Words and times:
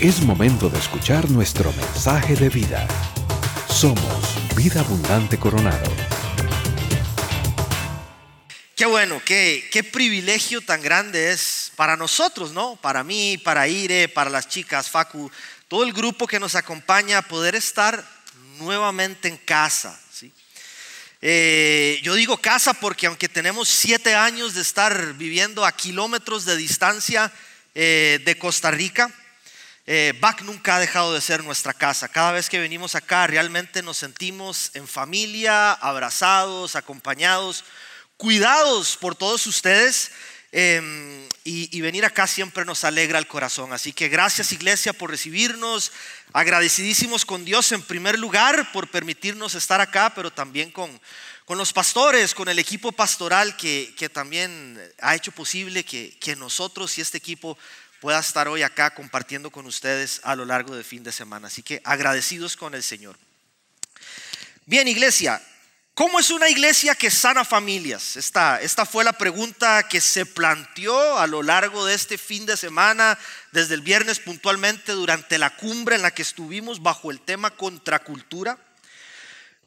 Es 0.00 0.22
momento 0.22 0.70
de 0.70 0.78
escuchar 0.78 1.30
nuestro 1.30 1.70
mensaje 1.74 2.34
de 2.34 2.48
vida. 2.48 2.88
Somos 3.68 4.56
Vida 4.56 4.80
Abundante 4.80 5.38
Coronado. 5.38 5.94
Qué 8.74 8.86
bueno, 8.86 9.20
qué, 9.22 9.68
qué 9.70 9.84
privilegio 9.84 10.62
tan 10.62 10.80
grande 10.80 11.32
es 11.32 11.70
para 11.76 11.98
nosotros, 11.98 12.52
¿no? 12.52 12.76
Para 12.76 13.04
mí, 13.04 13.36
para 13.36 13.68
Ire, 13.68 14.08
para 14.08 14.30
las 14.30 14.48
chicas, 14.48 14.88
Facu, 14.88 15.30
todo 15.68 15.82
el 15.82 15.92
grupo 15.92 16.26
que 16.26 16.40
nos 16.40 16.54
acompaña, 16.54 17.20
poder 17.20 17.54
estar 17.54 18.02
nuevamente 18.58 19.28
en 19.28 19.36
casa. 19.36 20.00
Eh, 21.20 22.00
yo 22.02 22.14
digo 22.14 22.38
casa 22.38 22.72
porque 22.72 23.06
aunque 23.06 23.28
tenemos 23.28 23.68
siete 23.68 24.14
años 24.14 24.54
de 24.54 24.62
estar 24.62 25.12
viviendo 25.18 25.66
a 25.66 25.72
kilómetros 25.72 26.46
de 26.46 26.56
distancia 26.56 27.30
eh, 27.74 28.22
de 28.24 28.38
Costa 28.38 28.70
Rica, 28.70 29.14
eh, 29.86 30.14
BAC 30.20 30.42
nunca 30.42 30.76
ha 30.76 30.80
dejado 30.80 31.14
de 31.14 31.20
ser 31.20 31.42
nuestra 31.42 31.74
casa. 31.74 32.08
Cada 32.08 32.32
vez 32.32 32.48
que 32.48 32.58
venimos 32.58 32.94
acá 32.94 33.26
realmente 33.26 33.82
nos 33.82 33.98
sentimos 33.98 34.70
en 34.74 34.86
familia, 34.86 35.72
abrazados, 35.72 36.76
acompañados 36.76 37.64
cuidados 38.20 38.98
por 38.98 39.16
todos 39.16 39.46
ustedes. 39.46 40.12
Em, 40.52 41.28
y, 41.44 41.80
venir 41.80 42.04
acá 42.04 42.26
siempre 42.26 42.64
nos 42.64 42.84
alegra 42.84 43.18
el 43.18 43.26
corazón. 43.26 43.72
Así 43.72 43.92
que 43.92 44.08
gracias 44.08 44.52
iglesia 44.52 44.92
por 44.92 45.10
recibirnos. 45.10 45.90
Agradecidísimos 46.32 47.24
con 47.24 47.44
Dios 47.44 47.72
en 47.72 47.82
primer 47.82 48.18
lugar 48.18 48.70
por 48.72 48.88
permitirnos 48.88 49.54
estar 49.54 49.80
acá, 49.80 50.12
pero 50.14 50.30
también 50.30 50.70
con, 50.70 51.00
con 51.46 51.56
los 51.56 51.72
pastores, 51.72 52.34
con 52.34 52.48
el 52.48 52.58
equipo 52.58 52.92
pastoral 52.92 53.56
que, 53.56 53.94
que 53.96 54.08
también 54.08 54.78
ha 55.00 55.14
hecho 55.14 55.32
posible 55.32 55.84
que, 55.84 56.16
que 56.20 56.36
nosotros 56.36 56.98
y 56.98 57.00
este 57.00 57.18
equipo 57.18 57.56
pueda 58.00 58.18
estar 58.18 58.48
hoy 58.48 58.62
acá 58.62 58.90
compartiendo 58.90 59.50
con 59.50 59.66
ustedes 59.66 60.20
a 60.24 60.34
lo 60.34 60.44
largo 60.44 60.74
del 60.74 60.84
fin 60.84 61.02
de 61.02 61.12
semana. 61.12 61.48
Así 61.48 61.62
que 61.62 61.80
agradecidos 61.84 62.56
con 62.56 62.74
el 62.74 62.82
Señor. 62.82 63.16
Bien, 64.66 64.88
iglesia, 64.88 65.42
¿Cómo 66.00 66.18
es 66.18 66.30
una 66.30 66.48
iglesia 66.48 66.94
que 66.94 67.10
sana 67.10 67.44
familias? 67.44 68.16
Esta, 68.16 68.58
esta 68.62 68.86
fue 68.86 69.04
la 69.04 69.12
pregunta 69.12 69.82
que 69.82 70.00
se 70.00 70.24
planteó 70.24 71.18
a 71.18 71.26
lo 71.26 71.42
largo 71.42 71.84
de 71.84 71.94
este 71.94 72.16
fin 72.16 72.46
de 72.46 72.56
semana, 72.56 73.18
desde 73.52 73.74
el 73.74 73.82
viernes 73.82 74.18
puntualmente, 74.18 74.92
durante 74.92 75.36
la 75.36 75.54
cumbre 75.56 75.96
en 75.96 76.02
la 76.02 76.12
que 76.12 76.22
estuvimos 76.22 76.80
bajo 76.80 77.10
el 77.10 77.20
tema 77.20 77.50
contracultura. 77.50 78.56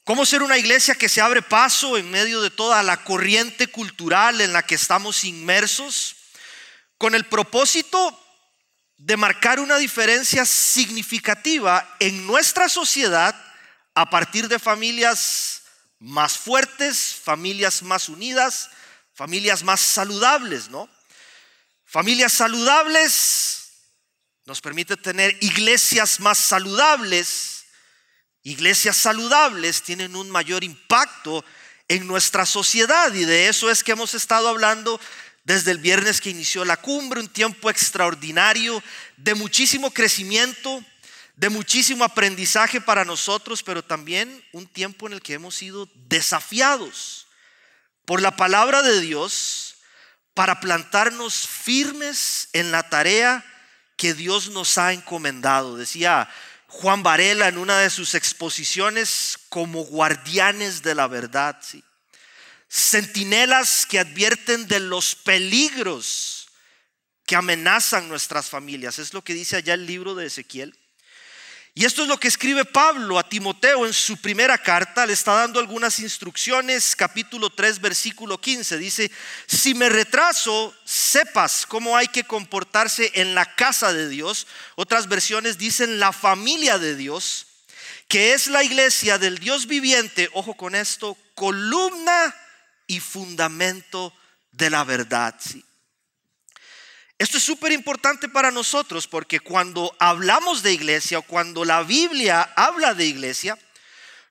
¿Cómo 0.05 0.25
ser 0.25 0.41
una 0.41 0.57
iglesia 0.57 0.95
que 0.95 1.07
se 1.07 1.21
abre 1.21 1.43
paso 1.43 1.97
en 1.97 2.09
medio 2.09 2.41
de 2.41 2.49
toda 2.49 2.81
la 2.81 3.03
corriente 3.03 3.67
cultural 3.67 4.41
en 4.41 4.53
la 4.53 4.63
que 4.63 4.73
estamos 4.73 5.25
inmersos? 5.25 6.15
Con 6.97 7.13
el 7.13 7.25
propósito 7.25 8.22
de 9.05 9.17
marcar 9.17 9.59
una 9.59 9.77
diferencia 9.77 10.45
significativa 10.45 11.97
en 11.99 12.25
nuestra 12.25 12.69
sociedad 12.69 13.35
a 13.93 14.09
partir 14.09 14.47
de 14.47 14.59
familias 14.59 15.63
más 15.99 16.37
fuertes, 16.37 17.13
familias 17.21 17.83
más 17.83 18.07
unidas, 18.07 18.69
familias 19.13 19.61
más 19.61 19.81
saludables, 19.81 20.69
¿no? 20.69 20.89
Familias 21.85 22.31
saludables 22.31 23.73
nos 24.45 24.61
permite 24.61 24.95
tener 24.95 25.37
iglesias 25.41 26.21
más 26.21 26.37
saludables. 26.37 27.65
Iglesias 28.41 28.95
saludables 28.95 29.83
tienen 29.83 30.15
un 30.15 30.29
mayor 30.29 30.63
impacto 30.63 31.43
en 31.89 32.07
nuestra 32.07 32.45
sociedad 32.45 33.13
y 33.13 33.25
de 33.25 33.49
eso 33.49 33.69
es 33.69 33.83
que 33.83 33.91
hemos 33.91 34.13
estado 34.13 34.47
hablando 34.47 34.97
desde 35.43 35.71
el 35.71 35.77
viernes 35.77 36.21
que 36.21 36.29
inició 36.29 36.63
la 36.65 36.77
cumbre, 36.77 37.19
un 37.19 37.27
tiempo 37.27 37.69
extraordinario 37.69 38.81
de 39.17 39.35
muchísimo 39.35 39.91
crecimiento, 39.91 40.83
de 41.35 41.49
muchísimo 41.49 42.03
aprendizaje 42.03 42.79
para 42.79 43.05
nosotros, 43.05 43.63
pero 43.63 43.83
también 43.83 44.43
un 44.53 44.67
tiempo 44.67 45.07
en 45.07 45.13
el 45.13 45.21
que 45.21 45.33
hemos 45.33 45.55
sido 45.55 45.89
desafiados 46.07 47.27
por 48.05 48.21
la 48.21 48.35
palabra 48.35 48.81
de 48.81 49.01
Dios 49.01 49.75
para 50.33 50.59
plantarnos 50.59 51.47
firmes 51.47 52.49
en 52.53 52.71
la 52.71 52.89
tarea 52.89 53.45
que 53.97 54.13
Dios 54.13 54.49
nos 54.49 54.77
ha 54.77 54.93
encomendado. 54.93 55.77
Decía 55.77 56.29
Juan 56.67 57.03
Varela 57.03 57.47
en 57.47 57.57
una 57.57 57.79
de 57.79 57.89
sus 57.89 58.15
exposiciones 58.15 59.37
como 59.49 59.83
guardianes 59.83 60.81
de 60.81 60.95
la 60.95 61.07
verdad, 61.07 61.57
¿sí? 61.61 61.83
Centinelas 62.73 63.85
que 63.85 63.99
advierten 63.99 64.67
de 64.67 64.79
los 64.79 65.13
peligros 65.13 66.47
que 67.23 67.35
amenazan 67.35 68.09
nuestras 68.09 68.49
familias. 68.49 68.97
Es 68.97 69.13
lo 69.13 69.23
que 69.23 69.35
dice 69.35 69.57
allá 69.57 69.75
el 69.75 69.85
libro 69.85 70.15
de 70.15 70.25
Ezequiel. 70.25 70.75
Y 71.75 71.85
esto 71.85 72.01
es 72.01 72.07
lo 72.07 72.19
que 72.19 72.27
escribe 72.27 72.65
Pablo 72.65 73.19
a 73.19 73.29
Timoteo 73.29 73.85
en 73.85 73.93
su 73.93 74.17
primera 74.17 74.57
carta. 74.57 75.05
Le 75.05 75.13
está 75.13 75.33
dando 75.33 75.59
algunas 75.59 75.99
instrucciones. 75.99 76.95
Capítulo 76.95 77.51
3, 77.51 77.79
versículo 77.79 78.41
15. 78.41 78.79
Dice, 78.79 79.11
si 79.45 79.75
me 79.75 79.89
retraso, 79.89 80.75
sepas 80.83 81.67
cómo 81.67 81.95
hay 81.95 82.07
que 82.07 82.23
comportarse 82.23 83.11
en 83.13 83.35
la 83.35 83.53
casa 83.53 83.93
de 83.93 84.09
Dios. 84.09 84.47
Otras 84.75 85.07
versiones 85.07 85.59
dicen 85.59 85.99
la 85.99 86.11
familia 86.11 86.79
de 86.79 86.95
Dios, 86.95 87.45
que 88.07 88.33
es 88.33 88.47
la 88.47 88.63
iglesia 88.63 89.19
del 89.19 89.37
Dios 89.37 89.67
viviente. 89.67 90.27
Ojo 90.33 90.55
con 90.55 90.73
esto, 90.73 91.15
columna 91.35 92.35
y 92.87 92.99
fundamento 92.99 94.13
de 94.51 94.69
la 94.69 94.83
verdad. 94.83 95.35
¿sí? 95.39 95.63
Esto 97.17 97.37
es 97.37 97.43
súper 97.43 97.71
importante 97.71 98.27
para 98.27 98.51
nosotros 98.51 99.07
porque 99.07 99.39
cuando 99.39 99.95
hablamos 99.99 100.63
de 100.63 100.73
iglesia 100.73 101.19
o 101.19 101.21
cuando 101.21 101.63
la 101.63 101.83
Biblia 101.83 102.41
habla 102.55 102.93
de 102.93 103.05
iglesia, 103.05 103.57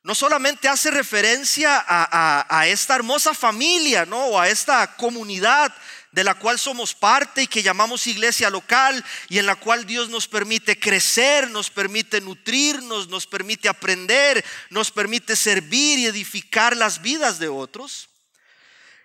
no 0.03 0.15
solamente 0.15 0.69
hace 0.69 0.91
referencia 0.91 1.85
a, 1.87 2.67
esta 2.67 2.97
hermosa 2.97 3.35
familia, 3.35 4.05
¿no? 4.05 4.27
O 4.27 4.41
a 4.41 4.49
esta 4.49 4.97
comunidad 4.97 5.73
de 6.11 6.25
la 6.25 6.35
cual 6.35 6.59
somos 6.59 6.93
parte 6.93 7.45
y 7.45 7.47
que 7.47 7.63
llamamos 7.63 8.07
iglesia 8.07 8.51
local 8.51 9.03
y 9.29 9.39
en 9.39 9.47
la 9.47 9.55
cual 9.55 9.87
Dios 9.87 10.11
nos 10.11 10.27
permite 10.27 10.79
crecer, 10.79 11.49
nos 11.51 11.71
permite 11.71 12.21
nutrirnos, 12.21 13.09
nos 13.09 13.27
permite 13.27 13.69
aprender, 13.69 14.45
nos 14.71 14.91
permite 14.91 15.37
servir 15.37 16.01
y 16.01 16.07
edificar 16.07 16.77
las 16.77 17.01
vidas 17.01 17.39
de 17.39 17.49
otros. 17.49 18.09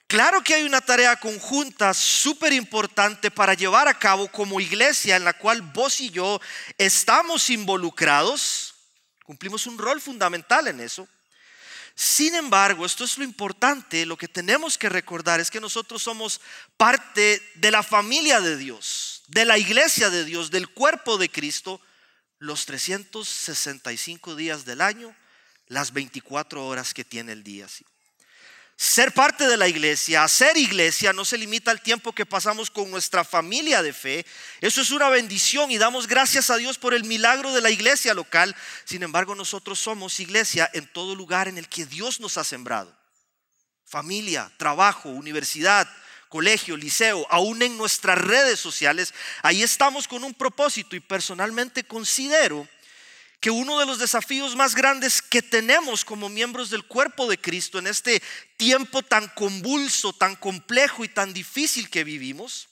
Claro 0.07 0.41
que 0.41 0.53
hay 0.53 0.63
una 0.63 0.79
tarea 0.79 1.17
conjunta 1.17 1.93
súper 1.93 2.53
importante 2.53 3.29
para 3.29 3.53
llevar 3.53 3.89
a 3.89 3.99
cabo 3.99 4.29
como 4.29 4.61
iglesia 4.61 5.17
en 5.17 5.25
la 5.25 5.33
cual 5.33 5.61
vos 5.61 5.99
y 5.99 6.09
yo 6.09 6.39
estamos 6.77 7.49
involucrados. 7.49 8.73
Cumplimos 9.25 9.67
un 9.67 9.77
rol 9.77 9.99
fundamental 9.99 10.69
en 10.69 10.79
eso. 10.79 11.05
Sin 11.93 12.35
embargo, 12.35 12.85
esto 12.85 13.03
es 13.03 13.17
lo 13.17 13.25
importante, 13.25 14.05
lo 14.05 14.17
que 14.17 14.29
tenemos 14.29 14.77
que 14.77 14.87
recordar 14.87 15.41
es 15.41 15.51
que 15.51 15.59
nosotros 15.59 16.03
somos 16.03 16.39
parte 16.77 17.41
de 17.55 17.71
la 17.71 17.83
familia 17.83 18.39
de 18.39 18.55
Dios, 18.55 19.23
de 19.27 19.43
la 19.43 19.57
iglesia 19.57 20.09
de 20.09 20.23
Dios, 20.23 20.51
del 20.51 20.69
cuerpo 20.69 21.17
de 21.17 21.27
Cristo, 21.27 21.81
los 22.37 22.65
365 22.67 24.35
días 24.35 24.63
del 24.63 24.81
año, 24.81 25.13
las 25.65 25.91
24 25.91 26.65
horas 26.65 26.93
que 26.93 27.03
tiene 27.03 27.31
el 27.31 27.43
día. 27.43 27.67
Ser 28.79 29.11
parte 29.11 29.47
de 29.47 29.57
la 29.57 29.67
iglesia, 29.67 30.23
hacer 30.23 30.55
iglesia, 30.55 31.11
no 31.11 31.25
se 31.25 31.39
limita 31.39 31.71
al 31.71 31.81
tiempo 31.81 32.13
que 32.13 32.27
pasamos 32.27 32.69
con 32.69 32.91
nuestra 32.91 33.23
familia 33.23 33.81
de 33.81 33.91
fe. 33.91 34.23
Eso 34.61 34.81
es 34.81 34.91
una 34.91 35.09
bendición 35.09 35.71
y 35.71 35.79
damos 35.79 36.05
gracias 36.05 36.51
a 36.51 36.57
Dios 36.57 36.77
por 36.77 36.93
el 36.93 37.03
milagro 37.03 37.51
de 37.53 37.61
la 37.61 37.71
iglesia 37.71 38.13
local. 38.13 38.55
Sin 38.85 39.01
embargo, 39.01 39.33
nosotros 39.33 39.79
somos 39.79 40.19
iglesia 40.19 40.69
en 40.73 40.85
todo 40.85 41.15
lugar 41.15 41.47
en 41.47 41.57
el 41.57 41.67
que 41.67 41.87
Dios 41.87 42.19
nos 42.19 42.37
ha 42.37 42.43
sembrado. 42.43 42.95
Familia, 43.83 44.51
trabajo, 44.57 45.09
universidad, 45.09 45.89
colegio, 46.29 46.77
liceo, 46.77 47.25
aún 47.31 47.63
en 47.63 47.79
nuestras 47.79 48.19
redes 48.19 48.59
sociales. 48.59 49.11
Ahí 49.41 49.63
estamos 49.63 50.07
con 50.07 50.23
un 50.23 50.35
propósito 50.35 50.95
y 50.95 50.99
personalmente 50.99 51.83
considero 51.83 52.67
que 53.39 53.51
uno 53.51 53.79
de 53.79 53.85
los 53.85 53.99
desafíos 53.99 54.55
más 54.55 54.73
grandes 54.73 55.21
que 55.21 55.41
tenemos 55.41 56.03
como 56.03 56.29
miembros 56.29 56.69
del 56.69 56.85
cuerpo 56.85 57.27
de 57.27 57.37
Cristo 57.37 57.77
en 57.77 57.87
este 57.87 58.21
tiempo 58.57 59.03
tan 59.03 59.27
convulso, 59.29 60.13
tan 60.13 60.35
complejo 60.35 61.03
y 61.03 61.07
tan 61.07 61.33
difícil 61.33 61.89
que 61.89 62.03
vivimos, 62.03 62.69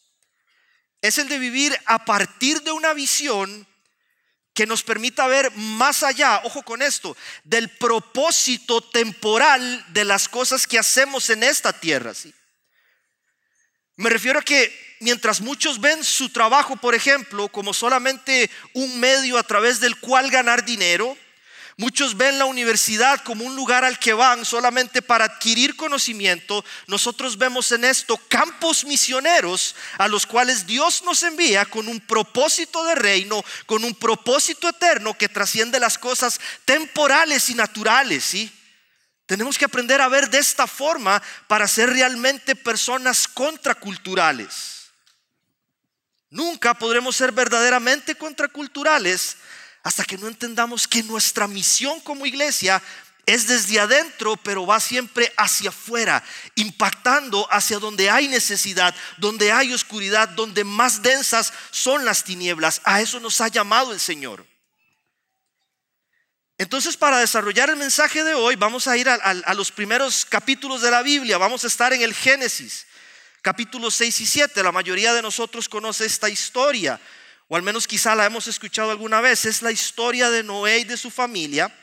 es 1.01 1.19
el 1.19 1.29
de 1.29 1.37
vivir 1.37 1.77
a 1.85 2.03
partir 2.03 2.61
de 2.63 2.71
una 2.71 2.93
visión 2.93 3.67
que 4.55 4.65
nos 4.65 4.83
permita 4.83 5.27
ver 5.27 5.51
más 5.51 6.01
allá, 6.01 6.41
ojo 6.45 6.63
con 6.63 6.81
esto, 6.81 7.15
del 7.43 7.69
propósito 7.69 8.81
temporal 8.81 9.85
de 9.89 10.05
las 10.05 10.29
cosas 10.29 10.65
que 10.65 10.79
hacemos 10.79 11.29
en 11.29 11.43
esta 11.43 11.73
tierra. 11.73 12.13
¿sí? 12.13 12.33
Me 13.97 14.09
refiero 14.09 14.39
a 14.39 14.43
que 14.43 14.97
mientras 14.99 15.41
muchos 15.41 15.79
ven 15.79 16.03
su 16.03 16.29
trabajo, 16.29 16.75
por 16.75 16.95
ejemplo, 16.95 17.47
como 17.47 17.73
solamente 17.73 18.49
un 18.73 18.99
medio 18.99 19.37
a 19.37 19.43
través 19.43 19.79
del 19.79 19.97
cual 19.99 20.29
ganar 20.29 20.65
dinero, 20.65 21.17
Muchos 21.77 22.15
ven 22.15 22.39
la 22.39 22.45
universidad 22.45 23.21
como 23.23 23.43
un 23.43 23.53
lugar 23.53 23.83
al 23.83 23.99
que 23.99 24.13
van 24.13 24.45
solamente 24.45 25.01
para 25.01 25.25
adquirir 25.25 25.75
conocimiento. 25.75 26.63
Nosotros 26.87 27.37
vemos 27.37 27.69
en 27.73 27.83
esto 27.83 28.17
campos 28.29 28.85
misioneros 28.85 29.75
a 29.97 30.07
los 30.07 30.25
cuales 30.25 30.65
Dios 30.65 31.03
nos 31.03 31.23
envía 31.23 31.65
con 31.65 31.89
un 31.89 31.99
propósito 31.99 32.81
de 32.85 32.95
reino, 32.95 33.43
con 33.65 33.83
un 33.83 33.93
propósito 33.93 34.69
eterno 34.69 35.17
que 35.17 35.27
trasciende 35.27 35.81
las 35.81 35.97
cosas 35.97 36.39
temporales 36.63 37.49
y 37.49 37.55
naturales, 37.55 38.23
¿sí? 38.23 38.49
Tenemos 39.25 39.57
que 39.57 39.65
aprender 39.65 40.01
a 40.01 40.07
ver 40.07 40.29
de 40.29 40.37
esta 40.37 40.67
forma 40.67 41.21
para 41.47 41.67
ser 41.67 41.89
realmente 41.89 42.55
personas 42.55 43.27
contraculturales. 43.27 44.91
Nunca 46.29 46.73
podremos 46.73 47.15
ser 47.15 47.31
verdaderamente 47.31 48.15
contraculturales 48.15 49.37
hasta 49.83 50.03
que 50.03 50.17
no 50.17 50.27
entendamos 50.27 50.87
que 50.87 51.03
nuestra 51.03 51.47
misión 51.47 51.99
como 52.01 52.25
iglesia 52.25 52.81
es 53.25 53.47
desde 53.47 53.79
adentro, 53.79 54.37
pero 54.37 54.65
va 54.65 54.79
siempre 54.79 55.33
hacia 55.37 55.69
afuera, 55.69 56.23
impactando 56.55 57.47
hacia 57.51 57.79
donde 57.79 58.09
hay 58.09 58.27
necesidad, 58.27 58.93
donde 59.17 59.51
hay 59.51 59.73
oscuridad, 59.73 60.29
donde 60.29 60.63
más 60.63 61.01
densas 61.01 61.51
son 61.71 62.05
las 62.05 62.23
tinieblas. 62.23 62.81
A 62.83 63.01
eso 63.01 63.19
nos 63.19 63.41
ha 63.41 63.47
llamado 63.47 63.93
el 63.93 63.99
Señor. 63.99 64.45
Entonces, 66.57 66.95
para 66.95 67.19
desarrollar 67.19 67.69
el 67.69 67.75
mensaje 67.75 68.23
de 68.23 68.33
hoy, 68.33 68.55
vamos 68.55 68.87
a 68.87 68.97
ir 68.97 69.09
a, 69.09 69.53
los 69.53 69.71
primeros 69.71 70.25
capítulos 70.25 70.81
de 70.81 70.91
la 70.91 71.01
Biblia. 71.01 71.37
Vamos 71.37 71.63
a 71.63 71.67
estar 71.67 71.91
en 71.93 72.01
el 72.01 72.13
Génesis, 72.13 72.87
capítulos 73.41 73.95
6 73.95 74.21
y 74.21 74.25
7. 74.25 74.63
La 74.63 74.71
mayoría 74.71 75.13
de 75.13 75.21
nosotros 75.21 75.67
conoce 75.67 76.05
esta 76.05 76.29
historia 76.29 76.99
o 77.47 77.55
al 77.55 77.61
menos 77.61 77.87
quizá 77.87 78.15
la 78.15 78.25
hemos 78.25 78.47
escuchado 78.47 78.91
alguna 78.91 79.21
vez, 79.21 79.45
es 79.45 79.61
la 79.61 79.71
historia 79.71 80.29
de 80.29 80.43
Noé 80.43 80.79
y 80.79 80.83
de 80.83 80.97
su 80.97 81.11
familia. 81.11 81.73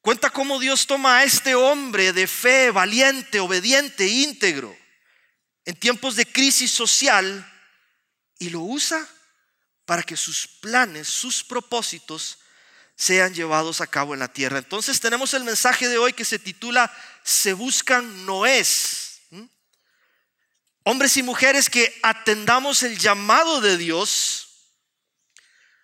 Cuenta 0.00 0.30
cómo 0.30 0.58
Dios 0.58 0.86
toma 0.86 1.18
a 1.18 1.24
este 1.24 1.54
hombre 1.54 2.12
de 2.12 2.26
fe, 2.26 2.70
valiente, 2.70 3.40
obediente, 3.40 4.06
íntegro, 4.06 4.76
en 5.64 5.76
tiempos 5.76 6.16
de 6.16 6.26
crisis 6.26 6.70
social, 6.70 7.52
y 8.38 8.50
lo 8.50 8.60
usa 8.60 9.06
para 9.84 10.02
que 10.02 10.16
sus 10.16 10.46
planes, 10.46 11.08
sus 11.08 11.42
propósitos 11.42 12.38
sean 12.96 13.34
llevados 13.34 13.80
a 13.80 13.86
cabo 13.86 14.14
en 14.14 14.20
la 14.20 14.32
tierra. 14.32 14.58
Entonces 14.58 15.00
tenemos 15.00 15.34
el 15.34 15.44
mensaje 15.44 15.86
de 15.88 15.98
hoy 15.98 16.14
que 16.14 16.24
se 16.24 16.38
titula 16.38 16.90
Se 17.22 17.52
buscan 17.52 18.24
Noés. 18.24 19.20
Hombres 20.82 21.16
y 21.16 21.22
mujeres 21.22 21.68
que 21.68 21.98
atendamos 22.02 22.82
el 22.82 22.96
llamado 22.96 23.60
de 23.60 23.76
Dios 23.76 24.72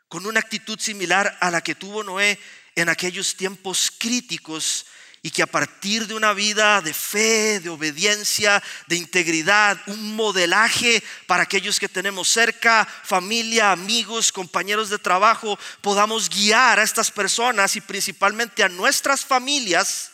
con 0.08 0.26
una 0.26 0.40
actitud 0.40 0.78
similar 0.78 1.36
a 1.40 1.50
la 1.50 1.60
que 1.60 1.74
tuvo 1.74 2.04
Noé 2.04 2.38
en 2.76 2.88
aquellos 2.88 3.36
tiempos 3.36 3.92
críticos 3.98 4.86
y 5.24 5.30
que 5.30 5.42
a 5.42 5.46
partir 5.46 6.08
de 6.08 6.14
una 6.14 6.32
vida 6.32 6.80
de 6.80 6.92
fe, 6.92 7.60
de 7.60 7.70
obediencia, 7.70 8.60
de 8.88 8.96
integridad, 8.96 9.80
un 9.86 10.16
modelaje 10.16 11.02
para 11.28 11.44
aquellos 11.44 11.78
que 11.78 11.88
tenemos 11.88 12.28
cerca, 12.28 12.84
familia, 13.04 13.70
amigos, 13.70 14.32
compañeros 14.32 14.90
de 14.90 14.98
trabajo, 14.98 15.56
podamos 15.80 16.28
guiar 16.28 16.80
a 16.80 16.82
estas 16.82 17.12
personas 17.12 17.76
y 17.76 17.80
principalmente 17.80 18.64
a 18.64 18.68
nuestras 18.68 19.24
familias 19.24 20.10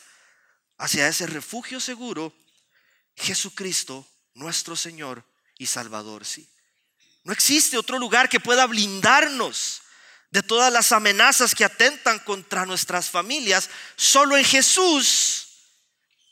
hacia 0.76 1.08
ese 1.08 1.26
refugio 1.26 1.80
seguro, 1.80 2.34
Jesucristo, 3.16 4.06
nuestro 4.34 4.76
Señor 4.76 5.24
y 5.56 5.66
Salvador. 5.66 6.26
Sí. 6.26 6.46
No 7.24 7.32
existe 7.32 7.78
otro 7.78 7.98
lugar 7.98 8.28
que 8.28 8.40
pueda 8.40 8.66
blindarnos 8.66 9.80
de 10.30 10.42
todas 10.42 10.72
las 10.72 10.92
amenazas 10.92 11.54
que 11.54 11.64
atentan 11.64 12.18
contra 12.20 12.66
nuestras 12.66 13.08
familias, 13.08 13.70
solo 13.96 14.36
en 14.36 14.44
Jesús 14.44 15.48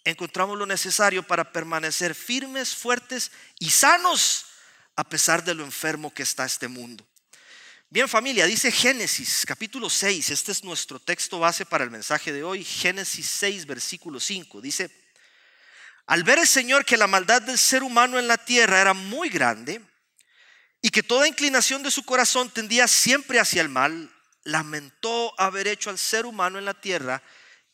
encontramos 0.04 0.56
lo 0.56 0.66
necesario 0.66 1.22
para 1.22 1.52
permanecer 1.52 2.14
firmes, 2.14 2.74
fuertes 2.74 3.32
y 3.58 3.70
sanos 3.70 4.46
a 4.94 5.04
pesar 5.04 5.42
de 5.44 5.54
lo 5.54 5.64
enfermo 5.64 6.12
que 6.12 6.22
está 6.22 6.44
este 6.44 6.68
mundo. 6.68 7.06
Bien 7.88 8.08
familia, 8.08 8.46
dice 8.46 8.70
Génesis 8.70 9.44
capítulo 9.46 9.88
6, 9.88 10.30
este 10.30 10.52
es 10.52 10.64
nuestro 10.64 10.98
texto 10.98 11.38
base 11.38 11.64
para 11.64 11.84
el 11.84 11.90
mensaje 11.90 12.32
de 12.32 12.42
hoy, 12.42 12.64
Génesis 12.64 13.28
6 13.28 13.66
versículo 13.66 14.20
5, 14.20 14.60
dice, 14.60 14.90
al 16.06 16.22
ver 16.22 16.38
el 16.38 16.46
Señor 16.46 16.84
que 16.84 16.96
la 16.96 17.06
maldad 17.06 17.42
del 17.42 17.58
ser 17.58 17.82
humano 17.82 18.18
en 18.18 18.28
la 18.28 18.38
tierra 18.38 18.80
era 18.80 18.94
muy 18.94 19.28
grande, 19.28 19.80
y 20.82 20.90
que 20.90 21.02
toda 21.02 21.28
inclinación 21.28 21.82
de 21.82 21.90
su 21.90 22.04
corazón 22.04 22.50
tendía 22.50 22.86
siempre 22.86 23.40
hacia 23.40 23.62
el 23.62 23.68
mal, 23.68 24.10
lamentó 24.44 25.34
haber 25.38 25.66
hecho 25.68 25.90
al 25.90 25.98
ser 25.98 26.26
humano 26.26 26.58
en 26.58 26.64
la 26.64 26.74
tierra 26.74 27.22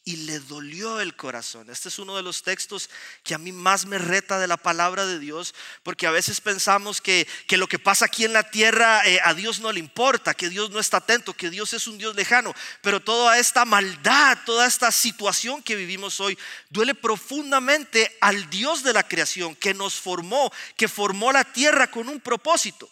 y 0.05 0.17
le 0.17 0.41
dolió 0.41 1.01
el 1.01 1.15
corazón. 1.15 1.71
Este 1.71 1.89
es 1.89 1.99
uno 2.01 2.17
de 2.17 2.23
los 2.23 2.43
textos 2.43 2.91
que 3.23 3.35
a 3.35 3.39
mí 3.39 3.53
más 3.53 3.87
me 3.87 3.99
reta 3.99 4.41
de 4.41 4.49
la 4.49 4.57
palabra 4.57 5.07
de 5.07 5.21
Dios, 5.21 5.55
porque 5.85 6.09
a 6.09 6.11
veces 6.11 6.41
pensamos 6.41 7.01
que, 7.01 7.29
que 7.47 7.57
lo 7.57 7.69
que 7.69 7.79
pasa 7.79 8.07
aquí 8.07 8.25
en 8.25 8.33
la 8.33 8.51
tierra 8.51 9.07
eh, 9.07 9.21
a 9.23 9.33
Dios 9.35 9.61
no 9.61 9.71
le 9.71 9.79
importa, 9.79 10.35
que 10.35 10.49
Dios 10.49 10.71
no 10.71 10.81
está 10.81 10.97
atento, 10.97 11.35
que 11.35 11.51
Dios 11.51 11.73
es 11.73 11.87
un 11.87 11.99
Dios 11.99 12.17
lejano, 12.17 12.53
pero 12.81 12.99
toda 12.99 13.39
esta 13.39 13.65
maldad, 13.65 14.39
toda 14.45 14.67
esta 14.67 14.91
situación 14.91 15.63
que 15.63 15.77
vivimos 15.77 16.19
hoy, 16.19 16.37
duele 16.69 16.97
profundamente 16.97 18.17
al 18.21 18.51
Dios 18.51 18.83
de 18.83 18.93
la 18.93 19.07
creación, 19.07 19.55
que 19.55 19.73
nos 19.73 19.95
formó, 19.95 20.53
que 20.77 20.89
formó 20.89 21.31
la 21.31 21.45
tierra 21.45 21.91
con 21.91 22.09
un 22.09 22.21
propósito. 22.21 22.91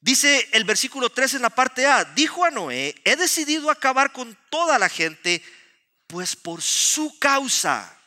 Dice 0.00 0.48
el 0.52 0.64
versículo 0.64 1.08
3 1.10 1.34
en 1.34 1.42
la 1.42 1.50
parte 1.50 1.86
A, 1.86 2.04
dijo 2.04 2.44
a 2.44 2.50
Noé, 2.50 2.94
he 3.04 3.16
decidido 3.16 3.70
acabar 3.70 4.12
con 4.12 4.36
toda 4.50 4.78
la 4.78 4.90
gente, 4.90 5.42
pues 6.06 6.36
por 6.36 6.62
su 6.62 7.18
causa 7.18 7.98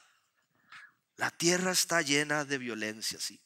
la 1.15 1.31
tierra 1.31 1.71
está 1.71 2.01
llena 2.01 2.45
de 2.45 2.57
violencia. 2.57 3.19
¿sí? 3.19 3.39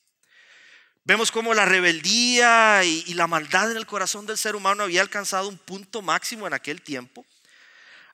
Vemos 1.03 1.31
cómo 1.31 1.53
la 1.53 1.65
rebeldía 1.65 2.83
y, 2.83 3.03
y 3.07 3.13
la 3.13 3.27
maldad 3.27 3.71
en 3.71 3.77
el 3.77 3.86
corazón 3.86 4.25
del 4.25 4.38
ser 4.38 4.56
humano 4.56 4.83
había 4.83 5.01
alcanzado 5.01 5.48
un 5.48 5.57
punto 5.57 6.01
máximo 6.01 6.48
en 6.48 6.53
aquel 6.53 6.81
tiempo. 6.81 7.25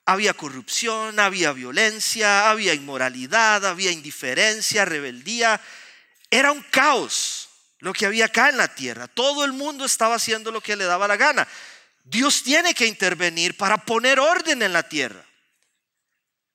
Había 0.06 0.32
corrupción, 0.32 1.20
había 1.20 1.52
violencia, 1.52 2.48
había 2.48 2.72
inmoralidad, 2.72 3.66
había 3.66 3.90
indiferencia, 3.90 4.86
rebeldía. 4.86 5.60
Era 6.30 6.50
un 6.50 6.62
caos 6.70 7.48
lo 7.80 7.92
que 7.92 8.06
había 8.06 8.26
acá 8.26 8.48
en 8.48 8.56
la 8.56 8.74
tierra. 8.74 9.06
Todo 9.06 9.44
el 9.44 9.52
mundo 9.52 9.84
estaba 9.84 10.14
haciendo 10.14 10.50
lo 10.50 10.60
que 10.60 10.76
le 10.76 10.84
daba 10.84 11.08
la 11.08 11.16
gana. 11.16 11.46
Dios 12.04 12.42
tiene 12.42 12.74
que 12.74 12.86
intervenir 12.86 13.56
para 13.56 13.76
poner 13.76 14.18
orden 14.18 14.62
en 14.62 14.72
la 14.72 14.82
tierra, 14.88 15.24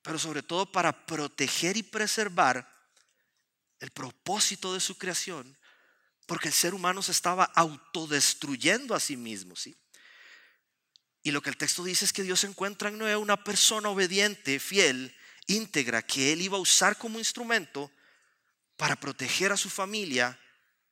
pero 0.04 0.20
sobre 0.20 0.44
todo 0.44 0.72
para 0.72 1.06
proteger 1.06 1.78
y 1.78 1.84
preservar 1.84 2.72
el 3.80 3.90
propósito 3.92 4.74
de 4.74 4.80
su 4.80 4.98
creación, 4.98 5.58
porque 6.28 6.50
el 6.50 6.54
ser 6.54 6.74
humano 6.74 7.02
se 7.02 7.12
estaba 7.12 7.46
autodestruyendo 7.46 8.94
a 8.94 9.00
sí 9.00 9.18
mismo, 9.18 9.56
¿sí? 9.56 9.76
Y 11.24 11.32
lo 11.32 11.42
que 11.42 11.50
el 11.50 11.58
texto 11.58 11.84
dice 11.84 12.06
es 12.06 12.14
que 12.14 12.24
Dios 12.24 12.44
encuentra 12.44 12.90
en 12.90 12.98
Noé 12.98 13.16
una 13.16 13.44
persona 13.44 13.90
obediente, 13.90 14.60
fiel, 14.60 15.16
íntegra, 15.48 16.02
que 16.02 16.34
él 16.34 16.42
iba 16.42 16.58
a 16.58 16.62
usar 16.62 16.98
como 16.98 17.18
instrumento 17.18 17.90
para 18.76 18.98
proteger 18.98 19.52
a 19.54 19.58
su 19.58 19.70
familia 19.70 20.38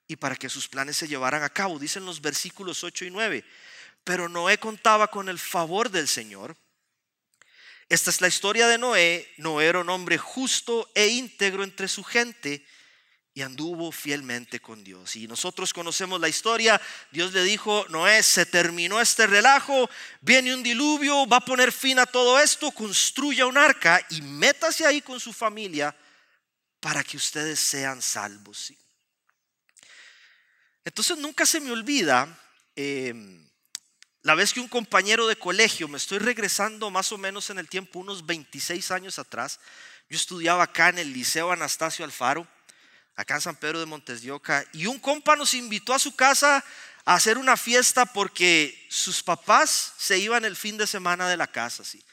y 0.08 0.16
para 0.16 0.38
que 0.38 0.50
sus 0.50 0.70
planes 0.70 0.96
se 0.96 1.08
llevaran 1.08 1.44
a 1.44 1.50
cabo. 1.50 1.80
Dicen 1.80 2.06
los 2.06 2.22
versículos 2.22 2.84
8 2.84 3.06
y 3.06 3.12
9. 3.12 3.46
Pero 4.06 4.30
Noé 4.30 4.58
contaba 4.58 5.10
con 5.10 5.28
el 5.28 5.38
favor 5.38 5.90
del 5.90 6.08
Señor. 6.08 6.56
Esta 7.92 8.10
es 8.10 8.22
la 8.22 8.30
historia 8.30 8.70
de 8.70 8.78
Noé. 8.78 9.30
Noé 9.36 9.66
era 9.66 9.80
un 9.80 9.90
hombre 9.90 10.18
justo 10.18 10.90
e 10.96 11.08
íntegro 11.08 11.62
entre 11.62 11.90
su 11.90 12.06
gente 12.06 12.66
y 13.34 13.42
anduvo 13.42 13.92
fielmente 13.92 14.62
con 14.62 14.82
Dios. 14.82 15.18
Y 15.18 15.28
nosotros 15.28 15.74
conocemos 15.74 16.22
la 16.22 16.30
historia. 16.30 16.82
Dios 17.12 17.34
le 17.34 17.44
dijo, 17.44 17.86
Noé, 17.90 18.24
se 18.24 18.46
terminó 18.46 19.02
este 19.02 19.28
relajo, 19.28 19.90
viene 20.22 20.54
un 20.54 20.64
diluvio, 20.64 21.28
va 21.28 21.38
a 21.38 21.46
poner 21.46 21.74
fin 21.74 22.00
a 22.00 22.06
todo 22.06 22.40
esto, 22.40 22.72
construya 22.72 23.46
un 23.46 23.58
arca 23.58 24.00
y 24.10 24.22
métase 24.22 24.86
ahí 24.86 25.02
con 25.02 25.20
su 25.20 25.34
familia 25.34 25.94
para 26.80 27.04
que 27.04 27.18
ustedes 27.18 27.60
sean 27.60 28.02
salvos. 28.02 28.72
Entonces 30.86 31.18
nunca 31.18 31.46
se 31.46 31.60
me 31.60 31.72
olvida 31.72 32.40
em, 32.74 33.51
la 34.24 34.36
vez 34.36 34.54
que 34.54 34.60
un 34.60 34.68
compañero 34.68 35.28
de 35.28 35.36
colegio, 35.36 35.88
me 35.88 35.98
estoy 35.98 36.20
regresando 36.20 36.92
más 36.92 37.12
o 37.12 37.18
menos 37.18 37.50
en 37.50 37.58
el 37.58 37.68
tiempo, 37.68 38.00
unos 38.00 38.26
26 38.26 38.92
años 38.92 39.18
atrás, 39.18 39.60
yo 40.10 40.16
estudiaba 40.16 40.64
acá 40.64 40.90
en 40.90 41.00
el 41.00 41.12
Liceo 41.12 41.52
Anastasio 41.52 42.06
Alfaro, 42.06 42.48
acá 43.16 43.36
en 43.36 43.42
San 43.42 43.56
Pedro 43.56 43.80
de 43.80 43.86
Montes 43.86 44.22
de 44.22 44.32
Oca, 44.32 44.64
y 44.74 44.86
un 44.86 45.00
compa 45.00 45.36
nos 45.36 45.54
invitó 45.54 45.94
a 45.94 46.00
su 46.00 46.16
casa 46.16 46.64
a 47.06 47.16
hacer 47.16 47.38
una 47.38 47.58
fiesta 47.58 48.06
porque 48.06 48.88
sus 48.90 49.24
papás 49.24 49.94
se 49.98 50.20
iban 50.20 50.46
el 50.46 50.56
fin 50.56 50.78
de 50.78 50.86
semana 50.86 51.28
de 51.28 51.38
la 51.38 51.48
casa. 51.48 51.84
¿sí? 51.84 52.04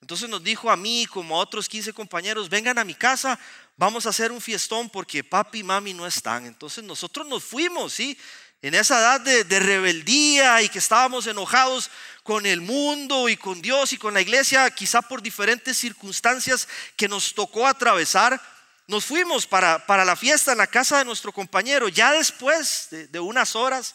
Entonces 0.00 0.28
nos 0.28 0.42
dijo 0.42 0.70
a 0.70 0.76
mí 0.76 1.06
como 1.06 1.36
a 1.36 1.40
otros 1.40 1.68
15 1.68 1.92
compañeros, 1.92 2.48
vengan 2.48 2.78
a 2.78 2.84
mi 2.84 2.94
casa, 2.94 3.38
vamos 3.76 4.06
a 4.06 4.10
hacer 4.10 4.32
un 4.32 4.40
fiestón 4.40 4.90
porque 4.90 5.24
papi 5.24 5.60
y 5.60 5.64
mami 5.64 5.94
no 5.94 6.06
están. 6.06 6.46
Entonces 6.46 6.84
nosotros 6.84 7.26
nos 7.26 7.42
fuimos, 7.42 7.94
¿sí? 7.94 8.18
En 8.60 8.74
esa 8.74 8.98
edad 8.98 9.20
de, 9.20 9.60
rebeldía 9.60 10.62
y 10.62 10.68
que 10.68 10.80
estábamos 10.80 11.26
enojados 11.28 11.90
con 12.24 12.44
el 12.44 12.60
mundo 12.60 13.28
y 13.28 13.36
con 13.36 13.62
Dios 13.62 13.92
y 13.92 13.98
con 13.98 14.14
la 14.14 14.20
iglesia, 14.20 14.68
quizá 14.72 15.00
por 15.00 15.22
diferentes 15.22 15.76
circunstancias 15.76 16.66
que 16.96 17.08
nos 17.08 17.34
tocó 17.34 17.66
atravesar, 17.68 18.40
nos 18.88 19.04
fuimos 19.04 19.46
para, 19.46 20.04
la 20.04 20.16
fiesta 20.16 20.52
en 20.52 20.58
la 20.58 20.66
casa 20.66 20.98
de 20.98 21.04
nuestro 21.04 21.32
compañero. 21.32 21.88
Ya 21.88 22.12
después 22.12 22.88
de, 22.90 23.06
de 23.06 23.20
unas 23.20 23.54
horas, 23.54 23.94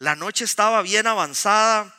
la 0.00 0.16
noche 0.16 0.44
estaba 0.44 0.82
bien 0.82 1.06
avanzada, 1.06 1.94